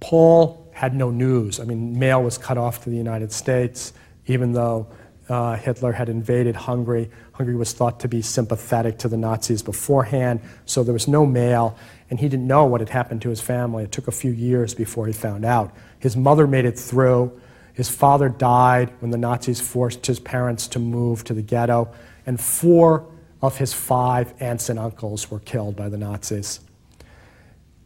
[0.00, 1.58] Paul had no news.
[1.60, 3.92] I mean, mail was cut off to the United States,
[4.26, 4.86] even though
[5.28, 7.10] uh, Hitler had invaded Hungary.
[7.32, 11.76] Hungary was thought to be sympathetic to the Nazis beforehand, so there was no mail,
[12.10, 13.84] and he didn't know what had happened to his family.
[13.84, 15.74] It took a few years before he found out.
[15.98, 17.38] His mother made it through.
[17.74, 21.92] His father died when the Nazis forced his parents to move to the ghetto,
[22.24, 23.06] and four
[23.42, 26.60] of his five aunts and uncles were killed by the Nazis.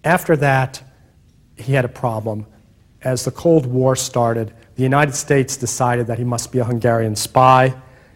[0.04, 0.82] After that,
[1.62, 2.46] he had a problem.
[3.02, 7.16] As the Cold War started, the United States decided that he must be a Hungarian
[7.16, 7.74] spy,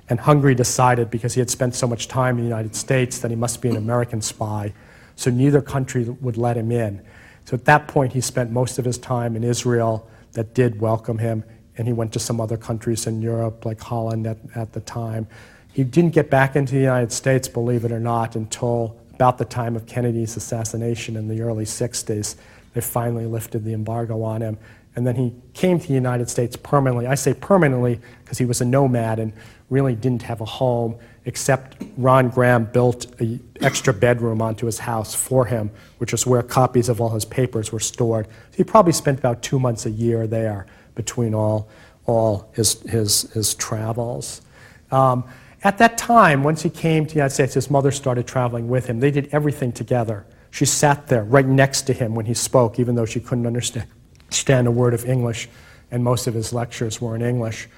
[0.08, 3.30] and Hungary decided, because he had spent so much time in the United States, that
[3.30, 4.72] he must be an American spy.
[5.16, 7.02] So neither country would let him in.
[7.44, 11.18] So at that point, he spent most of his time in Israel that did welcome
[11.18, 11.44] him
[11.78, 15.26] and he went to some other countries in Europe, like Holland at, at the time.
[15.72, 19.44] He didn't get back into the United States, believe it or not, until about the
[19.44, 22.36] time of Kennedy's assassination in the early 60s.
[22.76, 24.58] They finally lifted the embargo on him.
[24.96, 27.06] And then he came to the United States permanently.
[27.06, 29.32] I say permanently because he was a nomad and
[29.70, 35.14] really didn't have a home, except Ron Graham built an extra bedroom onto his house
[35.14, 38.26] for him, which is where copies of all his papers were stored.
[38.26, 41.70] So he probably spent about two months a year there between all,
[42.04, 44.42] all his, his, his travels.
[44.90, 45.24] Um,
[45.64, 48.86] at that time, once he came to the United States, his mother started traveling with
[48.86, 49.00] him.
[49.00, 50.26] They did everything together.
[50.50, 54.66] She sat there right next to him when he spoke, even though she couldn't understand,
[54.66, 55.48] a word of English,
[55.90, 57.68] and most of his lectures were in English.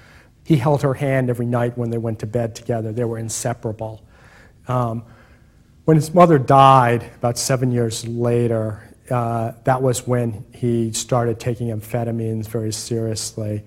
[0.44, 2.92] He held her hand every night when they went to bed together.
[2.92, 4.02] They were inseparable.
[4.66, 5.04] Um,
[5.85, 11.68] when his mother died about seven years later, uh, that was when he started taking
[11.68, 13.64] amphetamines very seriously.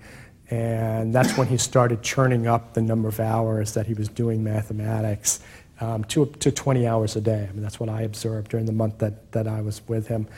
[0.50, 4.44] And that's when he started churning up the number of hours that he was doing
[4.44, 5.40] mathematics
[5.82, 7.48] um, to, to 20 hours a day.
[7.48, 10.28] I mean, that's what I observed during the month that, that I was with him.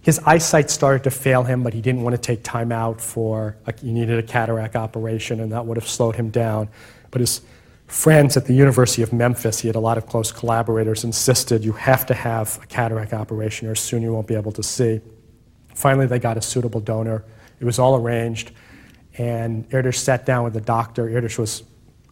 [0.00, 3.56] His eyesight started to fail him, but he didn't want to take time out for,
[3.66, 6.68] like, he needed a cataract operation, and that would have slowed him down.
[7.12, 7.42] But his
[7.86, 11.72] friends at the University of Memphis, he had a lot of close collaborators, insisted you
[11.72, 15.00] have to have a cataract operation or soon you won't be able to see.
[15.74, 17.24] Finally, they got a suitable donor.
[17.60, 18.50] It was all arranged,
[19.16, 21.08] and Erdős sat down with the doctor.
[21.08, 21.62] Erdős was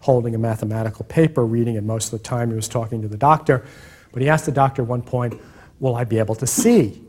[0.04, 2.50] holding a mathematical paper, reading it most of the time.
[2.50, 3.64] He was talking to the doctor,
[4.12, 5.40] but he asked the doctor at one point,
[5.80, 7.02] Will I be able to see?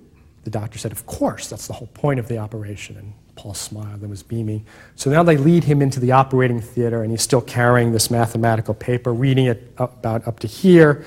[0.45, 2.95] The doctor said, Of course, that's the whole point of the operation.
[2.95, 4.65] And Paul smiled and was beaming.
[4.95, 8.73] So now they lead him into the operating theater, and he's still carrying this mathematical
[8.73, 11.03] paper, reading it about up to here,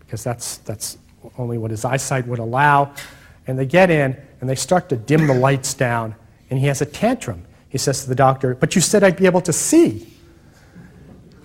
[0.00, 0.98] because that's, that's
[1.38, 2.92] only what his eyesight would allow.
[3.46, 6.16] And they get in, and they start to dim the lights down,
[6.50, 7.46] and he has a tantrum.
[7.70, 10.06] He says to the doctor, But you said I'd be able to see.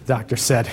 [0.06, 0.70] The doctor said,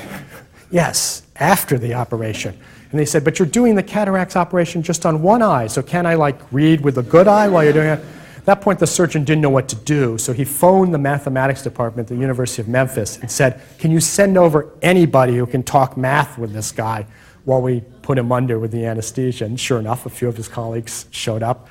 [0.70, 2.58] Yes, after the operation.
[2.90, 6.04] And they said, But you're doing the cataracts operation just on one eye, so can
[6.04, 8.00] I like read with the good eye while you're doing it?
[8.36, 11.62] At that point, the surgeon didn't know what to do, so he phoned the mathematics
[11.62, 15.62] department at the University of Memphis and said, Can you send over anybody who can
[15.62, 17.06] talk math with this guy
[17.44, 19.46] while we put him under with the anesthesia?
[19.46, 21.68] And sure enough, a few of his colleagues showed up,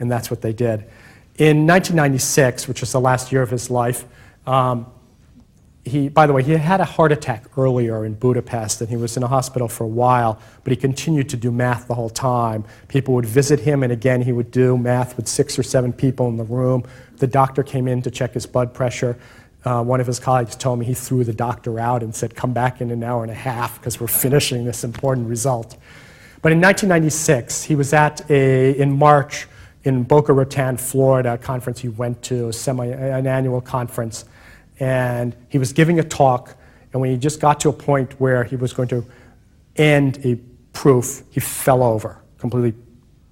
[0.00, 0.80] and that's what they did.
[1.36, 4.04] In 1996, which was the last year of his life,
[4.46, 4.86] um,
[5.84, 9.16] he, by the way, he had a heart attack earlier in Budapest, and he was
[9.18, 12.64] in a hospital for a while, but he continued to do math the whole time.
[12.88, 16.28] People would visit him, and again, he would do math with six or seven people
[16.28, 16.84] in the room.
[17.18, 19.18] The doctor came in to check his blood pressure.
[19.64, 22.54] Uh, one of his colleagues told me he threw the doctor out and said, Come
[22.54, 25.76] back in an hour and a half because we're finishing this important result.
[26.40, 29.46] But in 1996, he was at a, in March
[29.84, 34.24] in Boca Raton, Florida, a conference he went to, a semi, an annual conference
[34.80, 36.56] and he was giving a talk,
[36.92, 39.04] and when he just got to a point where he was going to
[39.76, 40.36] end a
[40.72, 42.74] proof, he fell over, completely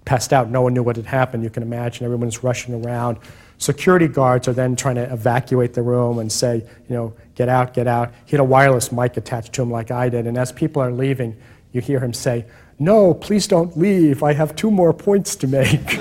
[0.05, 0.51] passed out.
[0.51, 1.45] No one knew what had happened.
[1.45, 3.19] You can imagine everyone's rushing around.
[3.59, 6.57] Security guards are then trying to evacuate the room and say,
[6.89, 8.13] you know, get out, get out.
[8.25, 10.27] He had a wireless mic attached to him like I did.
[10.27, 11.37] And as people are leaving,
[11.73, 12.45] you hear him say,
[12.79, 14.23] No, please don't leave.
[14.23, 15.87] I have two more points to make.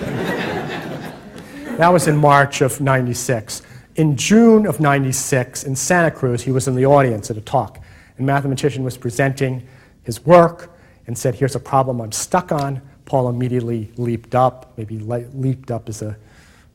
[1.78, 3.62] that was in March of 96.
[3.96, 7.80] In June of 96, in Santa Cruz, he was in the audience at a talk.
[8.18, 9.68] And mathematician was presenting
[10.04, 10.72] his work
[11.08, 12.82] and said, Here's a problem I'm stuck on.
[13.06, 14.74] Paul immediately leaped up.
[14.78, 16.16] Maybe le- leaped up is a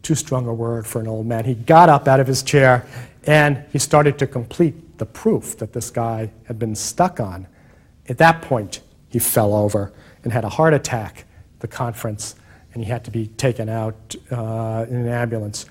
[0.02, 1.44] too strong a word for an old man.
[1.44, 2.86] He got up out of his chair
[3.26, 7.46] and he started to complete the proof that this guy had been stuck on.
[8.08, 11.24] At that point, he fell over and had a heart attack
[11.54, 12.36] at the conference,
[12.72, 15.66] and he had to be taken out uh, in an ambulance.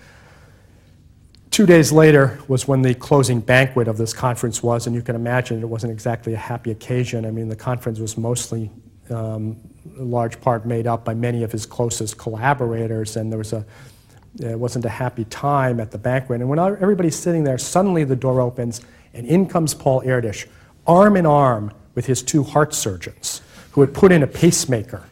[1.56, 5.16] Two days later was when the closing banquet of this conference was, and you can
[5.16, 7.26] imagine it wasn't exactly a happy occasion.
[7.26, 8.70] I mean, the conference was mostly,
[9.10, 9.56] um,
[9.96, 13.66] large part, made up by many of his closest collaborators, and there was a
[14.38, 16.42] it wasn't a happy time at the banquet.
[16.42, 18.82] And when everybody's sitting there, suddenly the door opens,
[19.14, 20.48] and in comes Paul Erdős,
[20.86, 23.40] arm in arm with his two heart surgeons,
[23.72, 25.04] who had put in a pacemaker.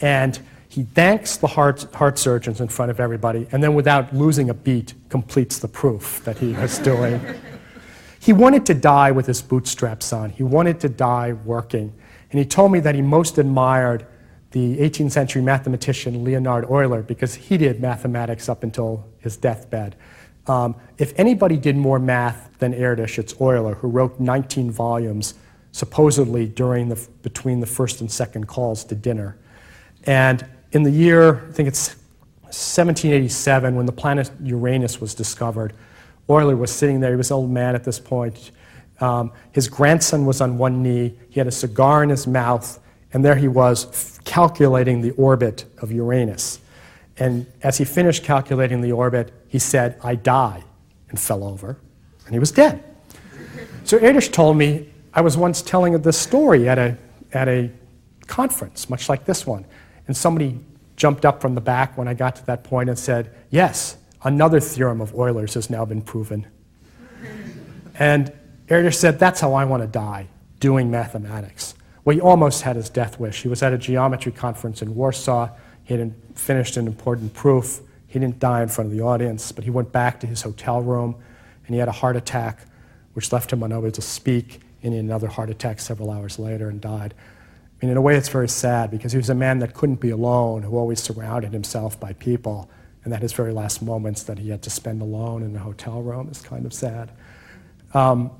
[0.00, 0.38] And
[0.72, 4.54] he thanks the heart, heart surgeons in front of everybody, and then without losing a
[4.54, 7.20] beat, completes the proof that he was doing.
[8.18, 10.30] he wanted to die with his bootstraps on.
[10.30, 11.92] He wanted to die working.
[12.30, 14.06] And he told me that he most admired
[14.52, 19.94] the 18th century mathematician Leonhard Euler because he did mathematics up until his deathbed.
[20.46, 25.34] Um, if anybody did more math than Erdős, it's Euler, who wrote 19 volumes
[25.72, 29.36] supposedly during the, between the first and second calls to dinner.
[30.04, 31.96] And in the year, I think it's
[32.44, 35.74] 1787, when the planet Uranus was discovered,
[36.28, 37.10] Euler was sitting there.
[37.10, 38.50] He was an old man at this point.
[39.00, 41.18] Um, his grandson was on one knee.
[41.28, 42.78] He had a cigar in his mouth,
[43.12, 46.60] and there he was f- calculating the orbit of Uranus.
[47.18, 50.62] And as he finished calculating the orbit, he said, I die,
[51.10, 51.78] and fell over,
[52.24, 52.82] and he was dead.
[53.84, 56.96] So Erdős told me I was once telling this story at a,
[57.32, 57.70] at a
[58.26, 59.66] conference, much like this one,
[60.06, 60.58] and somebody
[60.96, 64.60] jumped up from the back when I got to that point and said, Yes, another
[64.60, 66.46] theorem of Euler's has now been proven.
[67.98, 68.32] and
[68.68, 70.28] Erdős said, That's how I want to die,
[70.60, 71.74] doing mathematics.
[72.04, 73.42] Well, he almost had his death wish.
[73.42, 75.50] He was at a geometry conference in Warsaw.
[75.84, 77.80] He had finished an important proof.
[78.08, 80.82] He didn't die in front of the audience, but he went back to his hotel
[80.82, 81.14] room
[81.66, 82.60] and he had a heart attack,
[83.14, 86.68] which left him unable to speak and he had another heart attack several hours later
[86.68, 87.14] and died.
[87.82, 90.10] Mean, in a way, it's very sad because he was a man that couldn't be
[90.10, 92.70] alone, who always surrounded himself by people,
[93.02, 96.00] and that his very last moments that he had to spend alone in a hotel
[96.00, 97.10] room is kind of sad.
[97.92, 98.30] Um,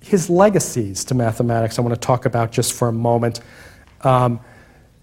[0.00, 3.40] his legacies to mathematics, I want to talk about just for a moment.
[4.02, 4.40] Um,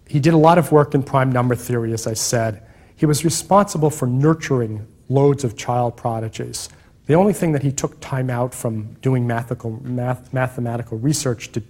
[0.08, 2.68] he did a lot of work in prime number theory, as I said.
[2.98, 6.68] He was responsible for nurturing loads of child prodigies.
[7.06, 11.64] The only thing that he took time out from doing mathematical, math, mathematical research to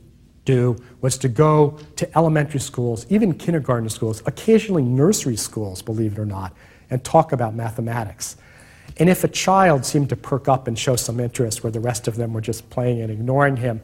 [0.45, 6.19] do was to go to elementary schools, even kindergarten schools, occasionally nursery schools, believe it
[6.19, 6.53] or not,
[6.89, 8.37] and talk about mathematics.
[8.97, 12.07] And if a child seemed to perk up and show some interest where the rest
[12.07, 13.81] of them were just playing and ignoring him,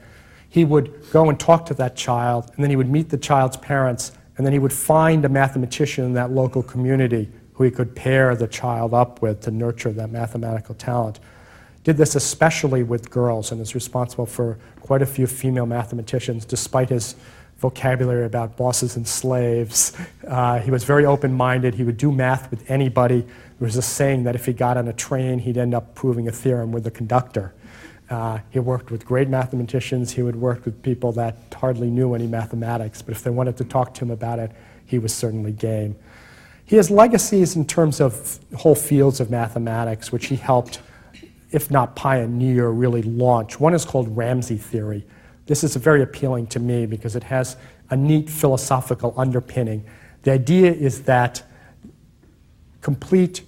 [0.48, 3.58] he would go and talk to that child, and then he would meet the child's
[3.58, 7.96] parents, and then he would find a mathematician in that local community who he could
[7.96, 11.20] pair the child up with to nurture that mathematical talent
[11.84, 16.90] did this especially with girls and is responsible for quite a few female mathematicians, despite
[16.90, 17.16] his
[17.58, 19.96] vocabulary about bosses and slaves.
[20.28, 21.76] Uh, he was very open minded.
[21.76, 23.22] He would do math with anybody.
[23.22, 26.28] There was a saying that if he got on a train, he'd end up proving
[26.28, 27.54] a theorem with the conductor.
[28.10, 30.12] Uh, he worked with great mathematicians.
[30.12, 33.64] He would work with people that hardly knew any mathematics, but if they wanted to
[33.64, 34.52] talk to him about it,
[34.86, 35.96] he was certainly game.
[36.66, 40.80] He has legacies in terms of whole fields of mathematics, which he helped
[41.52, 43.60] if not pioneer, really launch.
[43.60, 45.06] One is called Ramsey theory.
[45.46, 47.58] This is very appealing to me because it has
[47.90, 49.84] a neat philosophical underpinning.
[50.24, 51.44] The idea is that
[52.82, 53.42] complete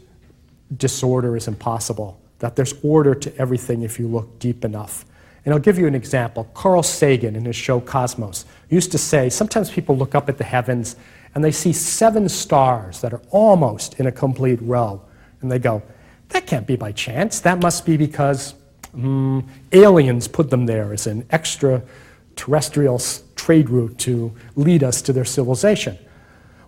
[0.76, 5.06] disorder is impossible, that there's order to everything if you look deep enough.
[5.46, 6.46] And I'll give you an example.
[6.54, 10.44] Carl Sagan, in his show Cosmos, used to say sometimes people look up at the
[10.44, 10.96] heavens
[11.36, 15.02] and they see seven stars that are almost in a complete row.
[15.42, 15.84] And they go,
[16.30, 17.40] that can't be by chance.
[17.42, 18.56] That must be because
[18.96, 23.02] mm, aliens put them there as an extraterrestrial
[23.36, 25.98] trade route to lead us to their civilization.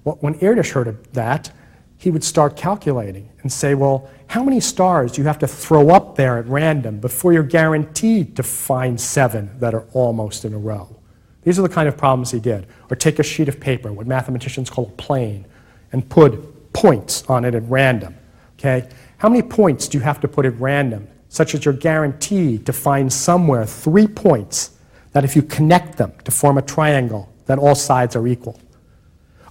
[0.03, 1.51] Well, when Erdős heard of that,
[1.97, 5.89] he would start calculating and say, well, how many stars do you have to throw
[5.89, 10.57] up there at random before you're guaranteed to find seven that are almost in a
[10.57, 10.95] row?
[11.43, 12.67] These are the kind of problems he did.
[12.89, 15.45] Or take a sheet of paper, what mathematicians call a plane,
[15.91, 18.15] and put points on it at random.
[18.59, 18.89] Okay?
[19.25, 22.71] How many points do you have to put at random, such that you're guaranteed to
[22.71, 24.77] find somewhere three points
[25.13, 28.59] that if you connect them to form a triangle, that all sides are equal?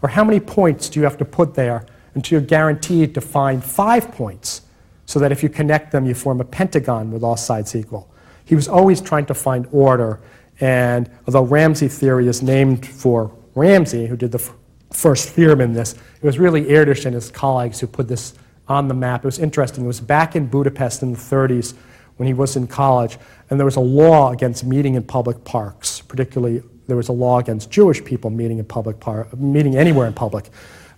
[0.01, 3.64] Or how many points do you have to put there until you're guaranteed to find
[3.64, 4.62] five points
[5.07, 8.09] so that if you connect them, you form a pentagon with all sides equal?
[8.45, 10.20] He was always trying to find order,
[10.61, 14.55] and although Ramsey theory is named for Ramsey, who did the f-
[14.93, 18.35] first theorem in this, it was really Erdős and his colleagues who put this
[18.69, 19.25] on the map.
[19.25, 19.85] It was interesting.
[19.85, 21.75] It was back in Budapest in the 30s
[22.17, 23.19] when he was in college,
[23.51, 26.01] and there was a law against meeting in public parks.
[26.01, 30.12] Particularly, there was a law against Jewish people meeting in public par- meeting anywhere in
[30.12, 30.51] public.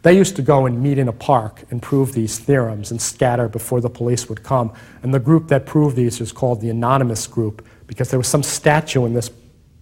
[0.03, 3.49] They used to go and meet in a park and prove these theorems and scatter
[3.49, 4.73] before the police would come.
[5.03, 8.43] And the group that proved these was called the Anonymous Group because there was some
[8.43, 9.31] statue in this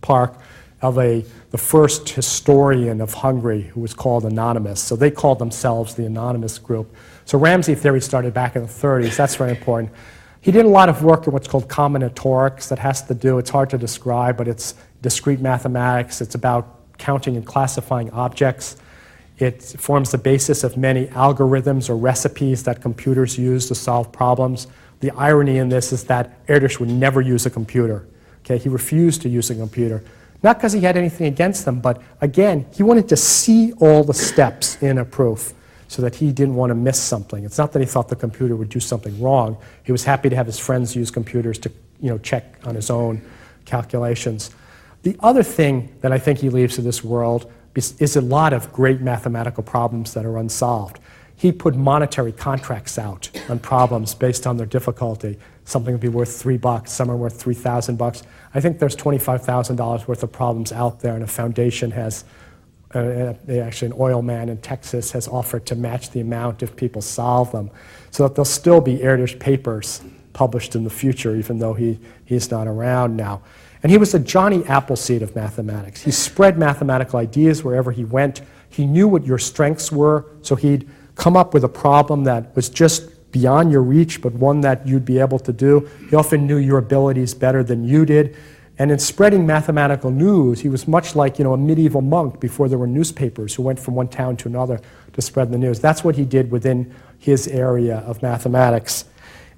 [0.00, 0.38] park
[0.80, 4.80] of a, the first historian of Hungary who was called Anonymous.
[4.80, 6.94] So they called themselves the Anonymous Group.
[7.24, 9.16] So Ramsey theory started back in the 30s.
[9.16, 9.90] That's very important.
[10.40, 13.48] He did a lot of work in what's called combinatorics that has to do, it's
[13.48, 16.20] hard to describe, but it's discrete mathematics.
[16.20, 18.76] It's about counting and classifying objects.
[19.38, 24.66] It forms the basis of many algorithms or recipes that computers use to solve problems.
[25.00, 28.06] The irony in this is that Erdős would never use a computer.
[28.40, 30.04] Okay, he refused to use a computer.
[30.42, 34.12] Not because he had anything against them, but again, he wanted to see all the
[34.12, 35.54] steps in a proof
[35.94, 37.44] so that he didn't want to miss something.
[37.44, 39.56] It's not that he thought the computer would do something wrong.
[39.84, 41.70] He was happy to have his friends use computers to
[42.00, 43.22] you know, check on his own
[43.64, 44.50] calculations.
[45.04, 48.52] The other thing that I think he leaves to this world is, is a lot
[48.52, 50.98] of great mathematical problems that are unsolved.
[51.36, 55.38] He put monetary contracts out on problems based on their difficulty.
[55.64, 58.24] Something would be worth three bucks, some are worth 3,000 bucks.
[58.52, 62.24] I think there's $25,000 worth of problems out there, and a foundation has,
[62.94, 66.76] uh, uh, actually, an oil man in Texas has offered to match the amount if
[66.76, 67.70] people solve them,
[68.10, 72.50] so that there'll still be Erdős papers published in the future, even though he, he's
[72.50, 73.42] not around now.
[73.82, 76.02] And he was the Johnny Appleseed of mathematics.
[76.02, 78.40] He spread mathematical ideas wherever he went.
[78.70, 82.68] He knew what your strengths were, so he'd come up with a problem that was
[82.68, 85.88] just beyond your reach, but one that you'd be able to do.
[86.08, 88.36] He often knew your abilities better than you did.
[88.78, 92.68] And in spreading mathematical news, he was much like you know, a medieval monk before
[92.68, 94.80] there were newspapers who went from one town to another
[95.12, 95.78] to spread the news.
[95.78, 99.04] That's what he did within his area of mathematics.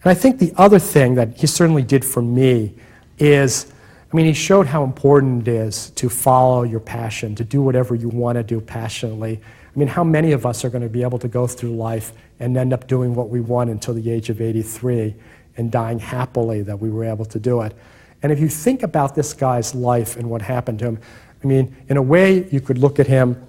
[0.03, 2.75] And I think the other thing that he certainly did for me
[3.19, 3.73] is
[4.13, 7.95] I mean, he showed how important it is to follow your passion, to do whatever
[7.95, 9.41] you want to do passionately.
[9.43, 12.13] I mean, how many of us are going to be able to go through life
[12.39, 15.15] and end up doing what we want until the age of 83
[15.57, 17.77] and dying happily that we were able to do it?
[18.23, 20.99] And if you think about this guy's life and what happened to him,
[21.43, 23.47] I mean, in a way, you could look at him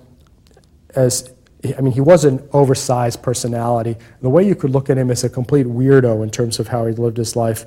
[0.95, 1.34] as
[1.78, 3.97] I mean, he was an oversized personality.
[4.22, 6.86] The way you could look at him as a complete weirdo in terms of how
[6.86, 7.65] he lived his life.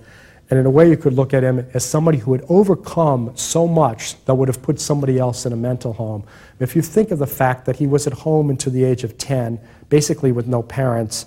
[0.48, 3.68] And in a way, you could look at him as somebody who had overcome so
[3.68, 6.24] much that would have put somebody else in a mental home.
[6.59, 9.16] If you think of the fact that he was at home until the age of
[9.16, 11.26] 10, basically with no parents,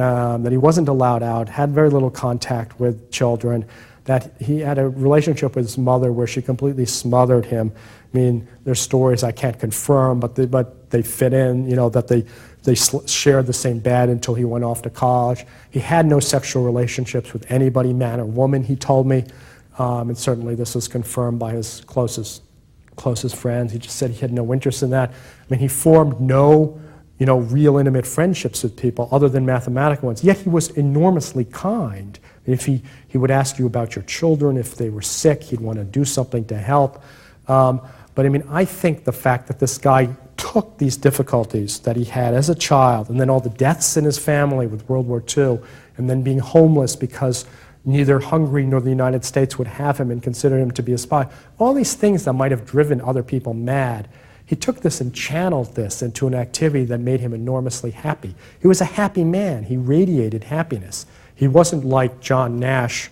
[0.00, 3.64] um, that he wasn't allowed out, had very little contact with children,
[4.04, 7.72] that he had a relationship with his mother where she completely smothered him.
[8.12, 11.88] I mean, there's stories I can't confirm, but they, but they fit in, you know,
[11.90, 12.24] that they
[12.64, 15.44] they shared the same bed until he went off to college.
[15.70, 19.24] He had no sexual relationships with anybody, man or woman, he told me.
[19.78, 22.42] Um, and certainly this was confirmed by his closest,
[22.96, 23.72] closest friends.
[23.72, 25.10] He just said he had no interest in that.
[25.10, 25.14] I
[25.50, 26.80] mean, he formed no
[27.18, 30.24] you know, real intimate friendships with people other than mathematical ones.
[30.24, 32.18] Yet he was enormously kind.
[32.46, 35.78] If he, he would ask you about your children, if they were sick, he'd want
[35.78, 37.02] to do something to help.
[37.48, 37.80] Um,
[38.14, 42.04] but I mean, I think the fact that this guy took these difficulties that he
[42.04, 45.22] had as a child, and then all the deaths in his family with World War
[45.36, 45.58] II,
[45.96, 47.46] and then being homeless because
[47.84, 50.98] neither Hungary nor the United States would have him and consider him to be a
[50.98, 51.28] spy,
[51.58, 54.08] all these things that might have driven other people mad.
[54.46, 58.34] He took this and channeled this into an activity that made him enormously happy.
[58.60, 59.64] He was a happy man.
[59.64, 61.06] He radiated happiness.
[61.34, 63.10] He wasn't like John Nash,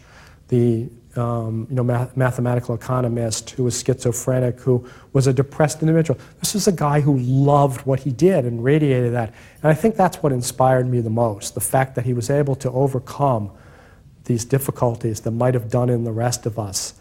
[0.49, 6.19] the um, you know, math- mathematical economist who was schizophrenic, who was a depressed individual.
[6.41, 9.35] This was a guy who loved what he did and radiated that.
[9.63, 12.55] And I think that's what inspired me the most the fact that he was able
[12.57, 13.51] to overcome
[14.25, 16.95] these difficulties that might have done in the rest of us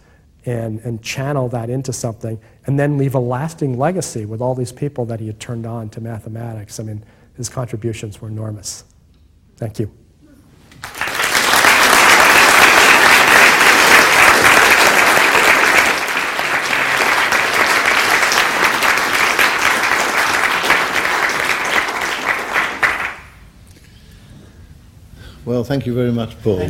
[0.46, 4.72] and, and channel that into something and then leave a lasting legacy with all these
[4.72, 6.80] people that he had turned on to mathematics.
[6.80, 7.06] I mean,
[7.38, 8.84] his contributions were enormous.
[9.56, 10.01] Thank you.
[25.44, 26.70] Well, thank you very much, Paul.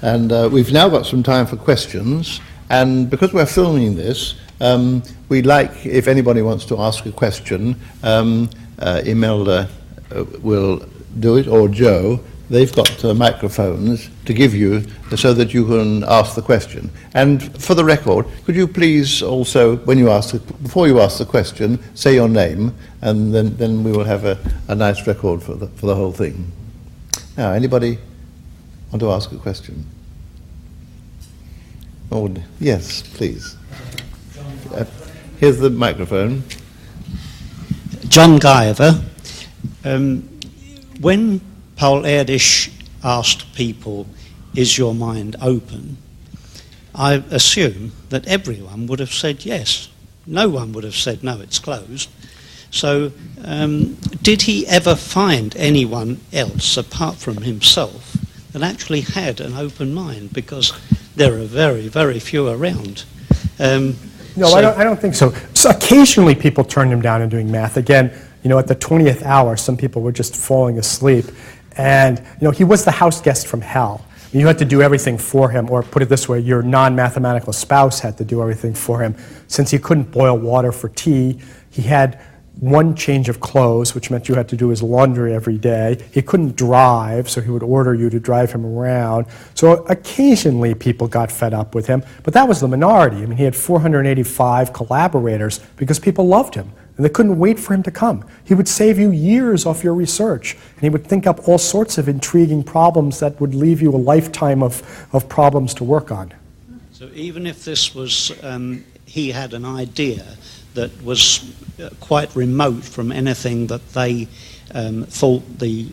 [0.00, 2.40] And uh, we've now got some time for questions.
[2.70, 7.76] And because we're filming this, um, we'd like, if anybody wants to ask a question,
[8.02, 8.48] um,
[8.78, 9.68] uh, Imelda
[10.14, 10.82] uh, will
[11.20, 12.20] do it, or Joe.
[12.48, 16.90] They've got uh, microphones to give you so that you can ask the question.
[17.12, 21.26] And for the record, could you please also, when you ask, before you ask the
[21.26, 24.38] question, say your name, and then, then we will have a,
[24.68, 26.50] a nice record for the, for the whole thing.
[27.38, 27.98] Now, anybody
[28.90, 29.86] want to ask a question?
[32.10, 33.56] Oh, yes, please.
[34.74, 34.84] Uh,
[35.38, 36.42] here's the microphone.
[38.08, 39.04] John Guyver.
[39.84, 40.28] Um,
[41.00, 41.40] when
[41.76, 42.72] Paul Erdős
[43.04, 44.08] asked people,
[44.56, 45.96] Is your mind open?
[46.92, 49.88] I assume that everyone would have said yes.
[50.26, 52.08] No one would have said, No, it's closed.
[52.70, 53.12] So,
[53.44, 58.16] um, did he ever find anyone else apart from himself
[58.52, 60.32] that actually had an open mind?
[60.32, 60.72] Because
[61.16, 63.04] there are very, very few around.
[63.58, 63.96] Um,
[64.36, 65.34] no, so I, don't, I don't think so.
[65.54, 65.70] so.
[65.70, 67.76] Occasionally people turned him down in doing math.
[67.76, 68.12] Again,
[68.42, 71.24] you know, at the 20th hour, some people were just falling asleep.
[71.76, 74.04] And, you know, he was the house guest from hell.
[74.32, 77.52] You had to do everything for him, or put it this way, your non mathematical
[77.52, 79.16] spouse had to do everything for him.
[79.46, 81.40] Since he couldn't boil water for tea,
[81.70, 82.20] he had
[82.60, 86.04] one change of clothes, which meant you had to do his laundry every day.
[86.12, 89.26] He couldn't drive, so he would order you to drive him around.
[89.54, 93.18] So occasionally people got fed up with him, but that was the minority.
[93.18, 97.74] I mean, he had 485 collaborators because people loved him and they couldn't wait for
[97.74, 98.24] him to come.
[98.44, 101.96] He would save you years off your research, and he would think up all sorts
[101.96, 106.34] of intriguing problems that would leave you a lifetime of, of problems to work on.
[106.90, 110.26] So even if this was, um, he had an idea
[110.78, 114.28] that was uh, quite remote from anything that they
[114.72, 115.88] um, thought the,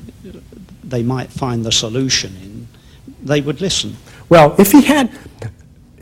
[0.83, 2.67] they might find the solution in,
[3.23, 3.97] they would listen.
[4.29, 5.11] Well, if he had,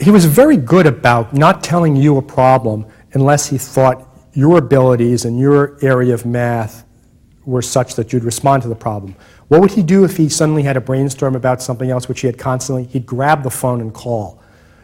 [0.01, 5.23] he was very good about not telling you a problem unless he thought your abilities
[5.23, 6.83] and your area of math
[7.45, 9.15] were such that you'd respond to the problem.
[9.47, 12.27] What would he do if he suddenly had a brainstorm about something else which he
[12.27, 12.83] had constantly?
[12.83, 14.42] He'd grab the phone and call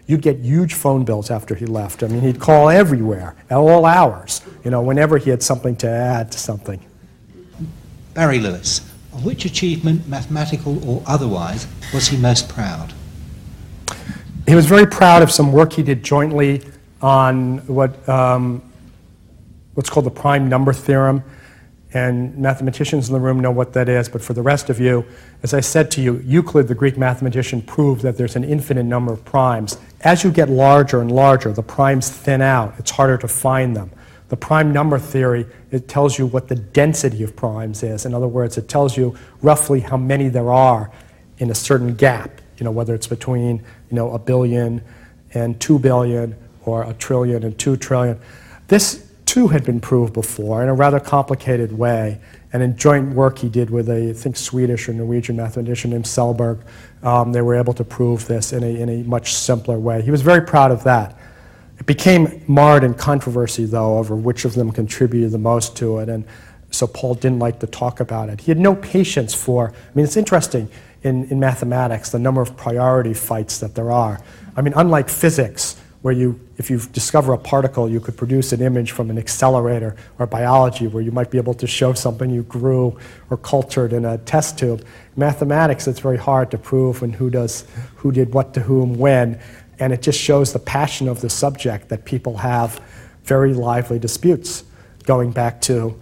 [0.10, 2.01] you'd get huge phone bills after he left.
[2.01, 5.88] I mean, he'd call everywhere at all hours, you know, whenever he had something to
[5.88, 6.84] add to something.
[8.16, 8.80] Barry Lewis,
[9.14, 12.91] of which achievement, mathematical or otherwise, was he most proud?
[14.47, 16.64] He was very proud of some work he did jointly
[17.03, 18.64] on what, um,
[19.76, 21.24] what's called the prime number theorem
[21.94, 25.06] and mathematicians in the room know what that is, but for the rest of you,
[25.42, 29.12] as I said to you, Euclid, the Greek mathematician, proved that there's an infinite number
[29.12, 29.78] of primes.
[30.02, 32.76] As you get larger and larger, the primes thin out.
[32.78, 33.90] It's harder to find them.
[34.30, 38.06] The prime number theory, it tells you what the density of primes is.
[38.06, 40.92] In other words, it tells you roughly how many there are
[41.40, 43.58] in a certain gap, you know, whether it's between,
[43.90, 44.84] you know, a billion
[45.34, 46.36] and two billion
[46.66, 48.20] or a trillion and two trillion.
[48.68, 52.19] This two had been proved before in a rather complicated way.
[52.51, 56.05] And in joint work he did with a, I think, Swedish or Norwegian mathematician named
[56.05, 56.63] Selberg,
[57.03, 60.01] um, they were able to prove this in a, in a much simpler way.
[60.01, 61.15] He was very proud of that.
[61.77, 66.09] It became marred in controversy, though, over which of them contributed the most to it.
[66.09, 66.25] And
[66.71, 68.41] so Paul didn't like to talk about it.
[68.41, 70.69] He had no patience for, I mean, it's interesting
[71.03, 74.19] in, in mathematics, the number of priority fights that there are.
[74.57, 78.62] I mean, unlike physics, where you, if you discover a particle, you could produce an
[78.62, 82.43] image from an accelerator, or biology, where you might be able to show something you
[82.43, 82.97] grew
[83.30, 84.86] or cultured in a test tube.
[85.18, 89.39] Mathematics, it's very hard to prove when who does, who did what to whom when,
[89.80, 92.82] and it just shows the passion of the subject that people have
[93.26, 94.64] very lively disputes,
[95.04, 96.00] going back to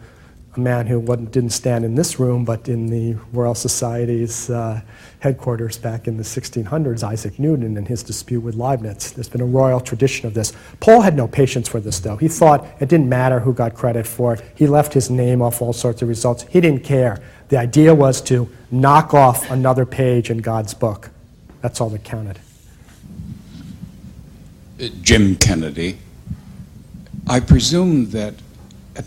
[0.58, 4.82] a man who didn't stand in this room, but in the Royal Society's uh,
[5.20, 9.14] headquarters back in the 1600s, Isaac Newton and his dispute with Leibniz.
[9.14, 10.54] There's been a royal tradition of this.
[10.80, 12.18] Paul had no patience for this, though.
[12.18, 14.44] He thought it didn't matter who got credit for it.
[14.56, 16.44] He left his name off all sorts of results.
[16.50, 17.22] He didn't care.
[17.50, 21.10] The idea was to knock off another page in God's book.
[21.62, 22.40] That's all that counted.
[25.02, 25.98] Jim Kennedy,
[27.26, 28.36] I presume that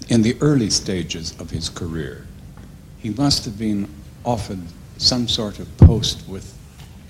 [0.08, 2.26] in the early stages of his career,
[2.98, 3.88] he must have been
[4.24, 4.60] offered
[4.98, 6.56] some sort of post with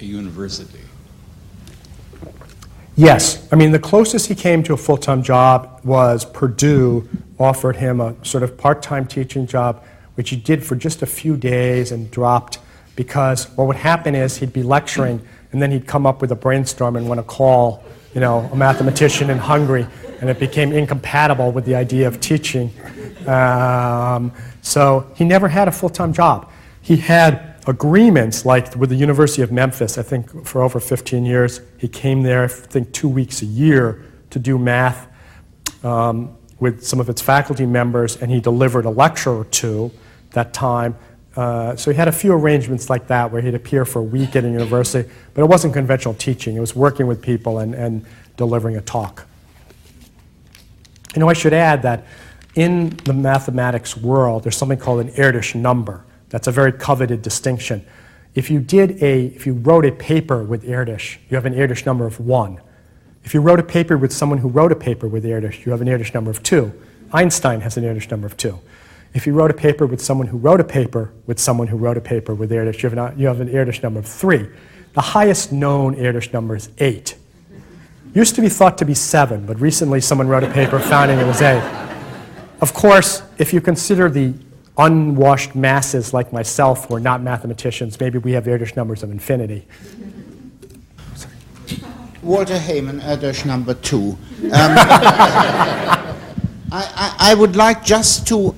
[0.01, 0.78] a university.
[2.97, 3.49] Yes.
[3.51, 7.09] I mean, the closest he came to a full time job was Purdue
[7.39, 9.83] offered him a sort of part time teaching job,
[10.14, 12.59] which he did for just a few days and dropped
[12.97, 15.22] because what would happen is he'd be lecturing
[15.53, 17.83] and then he'd come up with a brainstorm and want to call,
[18.14, 19.86] you know, a mathematician in Hungary
[20.20, 22.70] and it became incompatible with the idea of teaching.
[23.26, 24.32] Um,
[24.62, 26.50] so he never had a full time job.
[26.82, 31.61] He had agreements, like with the University of Memphis, I think for over 15 years,
[31.78, 35.08] he came there, I think, two weeks a year to do math
[35.84, 39.90] um, with some of its faculty members, and he delivered a lecture or two
[40.30, 40.96] that time.
[41.37, 44.35] Uh, so he had a few arrangements like that where he'd appear for a week
[44.35, 46.57] at a university, but it wasn't conventional teaching.
[46.57, 48.05] It was working with people and, and
[48.37, 49.26] delivering a talk.
[51.14, 52.05] You know, I should add that
[52.55, 56.05] in the mathematics world, there's something called an Erdős number.
[56.31, 57.85] That's a very coveted distinction.
[58.35, 61.85] If you did a, if you wrote a paper with Erdős, you have an Erdős
[61.87, 62.61] number of one.
[63.24, 65.81] If you wrote a paper with someone who wrote a paper with Erdős, you have
[65.81, 66.72] an Erdős number of two.
[67.12, 68.59] Einstein has an Erdős number of two.
[69.12, 71.96] If you wrote a paper with someone who wrote a paper with someone who wrote
[71.96, 74.48] a paper with Erdős, you you have an Erdős number of three.
[74.94, 77.16] The highest known Erdős number is eight.
[78.14, 81.26] Used to be thought to be seven, but recently someone wrote a paper finding it
[81.26, 81.62] was eight.
[82.61, 84.34] Of course, if you consider the
[84.76, 89.66] unwashed masses like myself who are not mathematicians, maybe we have Erdős numbers of infinity.
[92.22, 94.18] Walter Hayman, Erdős number two.
[94.44, 94.50] Um,
[96.72, 98.54] I, I, I, would like just to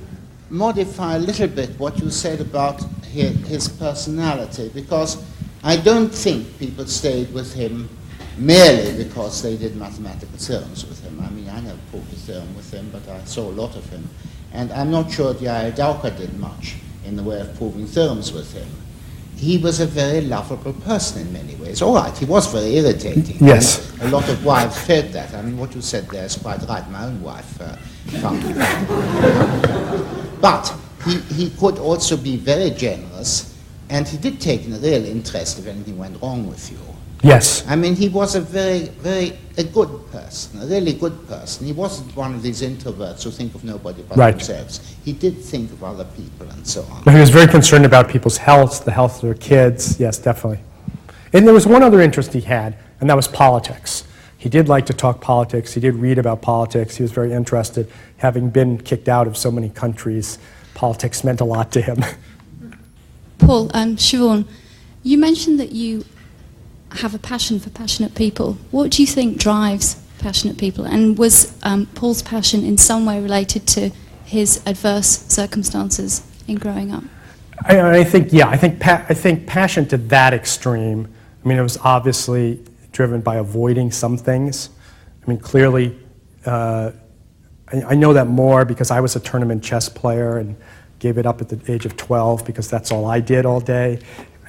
[0.52, 5.24] modify a little bit what you said about his, his, personality, because
[5.64, 7.88] I don't think people stayed with him
[8.36, 11.20] merely because they did mathematical theorems with him.
[11.20, 13.88] I mean, I never proved a theorem with him, but I saw a lot of
[13.88, 14.08] him.
[14.52, 15.70] And I'm not sure D.I.
[15.72, 18.68] Dowker did much in the way of proving theorems with him
[19.42, 21.82] he was a very lovable person in many ways.
[21.82, 23.44] All right, he was very irritating.
[23.44, 23.92] Yes.
[24.00, 25.34] a lot of wives felt that.
[25.34, 26.88] I mean, what you said there is quite right.
[26.90, 27.74] My own wife uh,
[28.20, 28.40] found.
[30.42, 30.74] but
[31.04, 33.56] he, he could also be very generous,
[33.88, 36.78] and he did take a real interest if anything went wrong with you.
[37.22, 37.64] Yes.
[37.68, 41.64] I mean, he was a very, very a good person, a really good person.
[41.64, 44.32] He wasn't one of these introverts who think of nobody but right.
[44.32, 44.96] themselves.
[45.04, 47.14] He did think of other people and so on.
[47.14, 50.00] He was very concerned about people's health, the health of their kids.
[50.00, 50.64] Yes, definitely.
[51.32, 54.02] And there was one other interest he had, and that was politics.
[54.42, 55.72] He did like to talk politics.
[55.72, 56.96] He did read about politics.
[56.96, 57.88] He was very interested.
[58.16, 60.36] Having been kicked out of so many countries,
[60.74, 61.98] politics meant a lot to him.
[63.38, 64.44] Paul, um, Siobhan,
[65.04, 66.04] you mentioned that you
[66.90, 68.54] have a passion for passionate people.
[68.72, 70.86] What do you think drives passionate people?
[70.86, 73.90] And was um, Paul's passion in some way related to
[74.24, 77.04] his adverse circumstances in growing up?
[77.64, 81.06] I, I think, yeah, I think, pa- I think passion to that extreme,
[81.44, 82.60] I mean, it was obviously
[82.92, 84.70] driven by avoiding some things.
[85.24, 85.98] I mean, clearly,
[86.46, 86.92] uh,
[87.72, 90.56] I, I know that more because I was a tournament chess player and
[90.98, 94.00] gave it up at the age of 12 because that's all I did all day.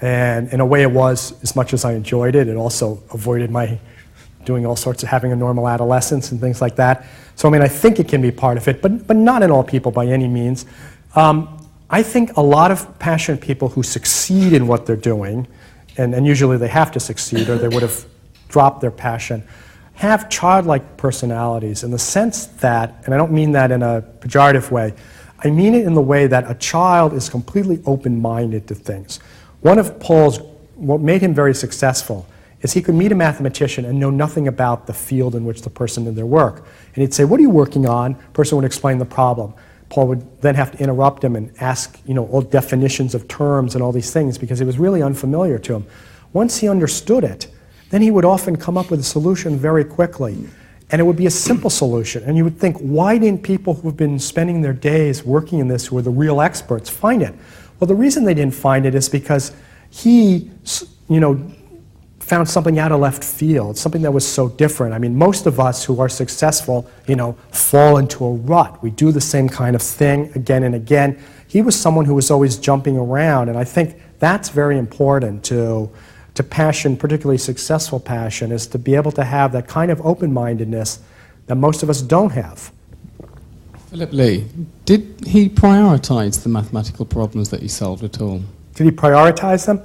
[0.01, 3.49] And in a way, it was, as much as I enjoyed it, it also avoided
[3.49, 3.79] my
[4.45, 7.05] doing all sorts of having a normal adolescence and things like that.
[7.35, 9.49] So, I mean, I think it can be part of it, but, but not in
[9.49, 10.65] all people by any means.
[11.15, 15.47] Um, I think a lot of passionate people who succeed in what they're doing,
[15.97, 18.05] and, and usually they have to succeed or they would have
[18.53, 19.43] dropped their passion,
[19.95, 24.69] have childlike personalities in the sense that, and I don't mean that in a pejorative
[24.69, 24.93] way,
[25.43, 29.17] I mean it in the way that a child is completely open minded to things.
[29.61, 30.39] One of Paul's,
[30.75, 32.27] what made him very successful
[32.61, 35.69] is he could meet a mathematician and know nothing about the field in which the
[35.69, 36.65] person did their work.
[36.93, 38.15] And he'd say, What are you working on?
[38.33, 39.53] Person would explain the problem.
[39.89, 43.75] Paul would then have to interrupt him and ask, you know, all definitions of terms
[43.75, 45.85] and all these things because it was really unfamiliar to him.
[46.31, 47.47] Once he understood it,
[47.93, 50.35] then he would often come up with a solution very quickly.
[50.89, 52.23] And it would be a simple solution.
[52.23, 55.85] And you would think, why didn't people who've been spending their days working in this,
[55.85, 57.35] who are the real experts, find it?
[57.79, 59.55] Well, the reason they didn't find it is because
[59.91, 60.49] he,
[61.07, 61.39] you know,
[62.19, 64.95] found something out of left field, something that was so different.
[64.95, 68.81] I mean, most of us who are successful, you know, fall into a rut.
[68.81, 71.21] We do the same kind of thing again and again.
[71.47, 75.91] He was someone who was always jumping around, and I think that's very important to,
[76.35, 80.33] to passion, particularly successful passion, is to be able to have that kind of open
[80.33, 80.99] mindedness
[81.45, 82.71] that most of us don't have.
[83.89, 84.47] Philip Lee,
[84.85, 88.41] did he prioritize the mathematical problems that he solved at all?
[88.73, 89.81] Did he prioritize them?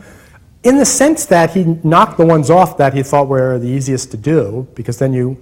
[0.63, 4.11] In the sense that he knocked the ones off that he thought were the easiest
[4.13, 5.37] to do, because then you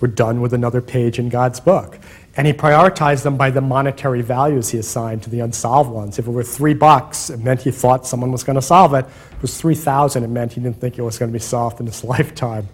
[0.00, 1.98] were done with another page in God's book.
[2.36, 6.18] And he prioritized them by the monetary values he assigned to the unsolved ones.
[6.18, 9.06] If it were three bucks, it meant he thought someone was going to solve it.
[9.06, 11.80] If it was 3,000, it meant he didn't think it was going to be solved
[11.80, 12.68] in his lifetime.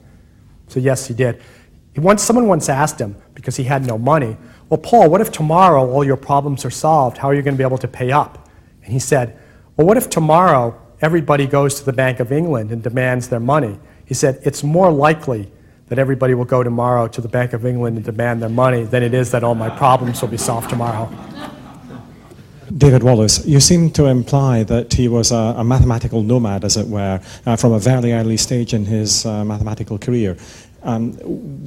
[0.66, 1.40] So, yes, he did.
[1.96, 4.36] Once, someone once asked him, because he had no money,
[4.68, 7.18] well, Paul, what if tomorrow all your problems are solved?
[7.18, 8.48] How are you going to be able to pay up?
[8.82, 9.38] And he said,
[9.76, 13.78] Well, what if tomorrow everybody goes to the Bank of England and demands their money?
[14.06, 15.52] He said, It's more likely
[15.92, 19.02] that everybody will go tomorrow to the Bank of England and demand their money than
[19.02, 21.06] it is that all my problems will be solved tomorrow.
[22.78, 26.88] David Wallace, you seem to imply that he was a, a mathematical nomad, as it
[26.88, 30.38] were, uh, from a very early stage in his uh, mathematical career.
[30.82, 31.12] Um,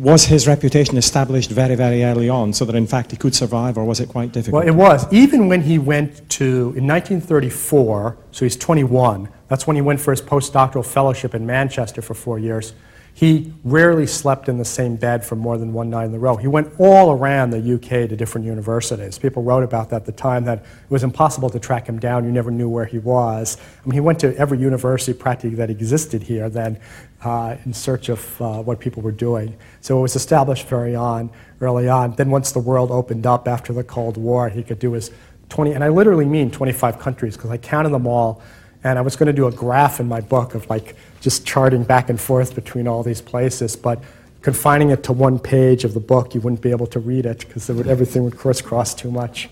[0.01, 3.78] was his reputation established very, very early on so that in fact he could survive,
[3.78, 4.65] or was it quite difficult?
[4.65, 5.05] Well, it was.
[5.13, 10.09] Even when he went to, in 1934, so he's 21, that's when he went for
[10.09, 12.73] his postdoctoral fellowship in Manchester for four years.
[13.16, 16.36] He rarely slept in the same bed for more than one night in a row.
[16.36, 19.18] He went all around the UK to different universities.
[19.18, 22.26] People wrote about that at the time that it was impossible to track him down.
[22.26, 23.55] You never knew where he was.
[23.57, 26.78] I mean, he went to every university practically that existed here then
[27.24, 29.55] uh, in search of uh, what people were doing.
[29.80, 31.30] So it was established very on,
[31.61, 32.16] early on.
[32.16, 35.09] Then once the world opened up after the Cold War, he could do his
[35.47, 38.41] 20, and I literally mean 25 countries because I counted them all
[38.86, 41.83] and I was going to do a graph in my book of like just charting
[41.83, 43.99] back and forth between all these places, but
[44.43, 47.39] confining it to one page of the book, you wouldn't be able to read it
[47.39, 49.49] because everything would crisscross too much.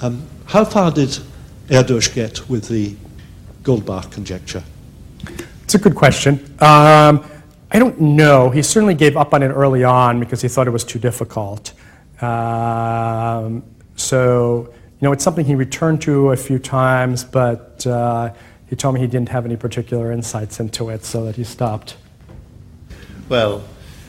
[0.00, 1.18] Um, how far did
[1.68, 2.96] Erdős get with the
[3.62, 4.64] Goldbach conjecture?
[5.64, 6.36] It's a good question.
[6.60, 7.22] Um,
[7.70, 8.48] I don't know.
[8.48, 11.74] He certainly gave up on it early on because he thought it was too difficult.
[12.22, 13.64] Um,
[13.96, 18.32] so you know, it's something he returned to a few times, but uh,
[18.68, 21.96] he told me he didn't have any particular insights into it, so that he stopped.
[23.28, 23.62] Well,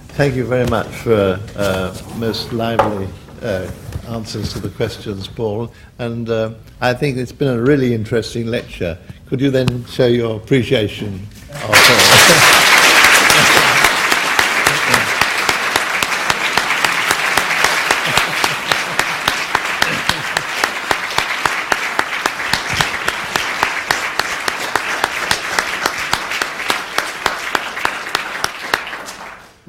[0.10, 3.10] thank you very much for uh, most lively
[3.42, 3.70] uh,
[4.08, 5.74] answers to the questions, Paul.
[6.00, 8.98] And uh, I think it's been a really interesting lecture.
[9.28, 11.28] Could you then show your appreciation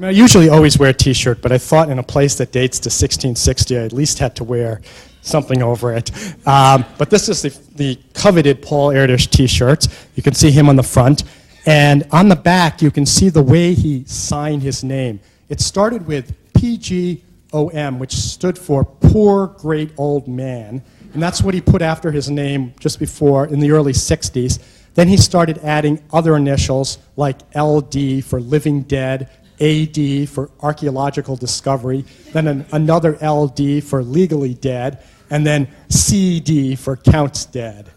[0.09, 2.87] I usually always wear a t-shirt, but I thought in a place that dates to
[2.87, 4.81] 1660, I at least had to wear
[5.21, 6.11] something over it.
[6.47, 9.87] Um, but this is the, the coveted Paul Erdős t-shirt.
[10.15, 11.25] You can see him on the front.
[11.67, 15.21] And on the back, you can see the way he signed his name.
[15.51, 20.83] It started with PGOM, which stood for Poor Great Old Man.
[21.13, 24.59] And that's what he put after his name just before, in the early 60s.
[24.95, 29.29] Then he started adding other initials like LD for Living Dead,
[29.61, 36.97] AD for archaeological discovery, then an, another LD for legally dead, and then CD for
[36.97, 37.91] counts dead.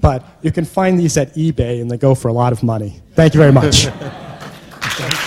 [0.00, 3.00] But you can find these at eBay and they go for a lot of money.
[3.14, 3.88] Thank you very much.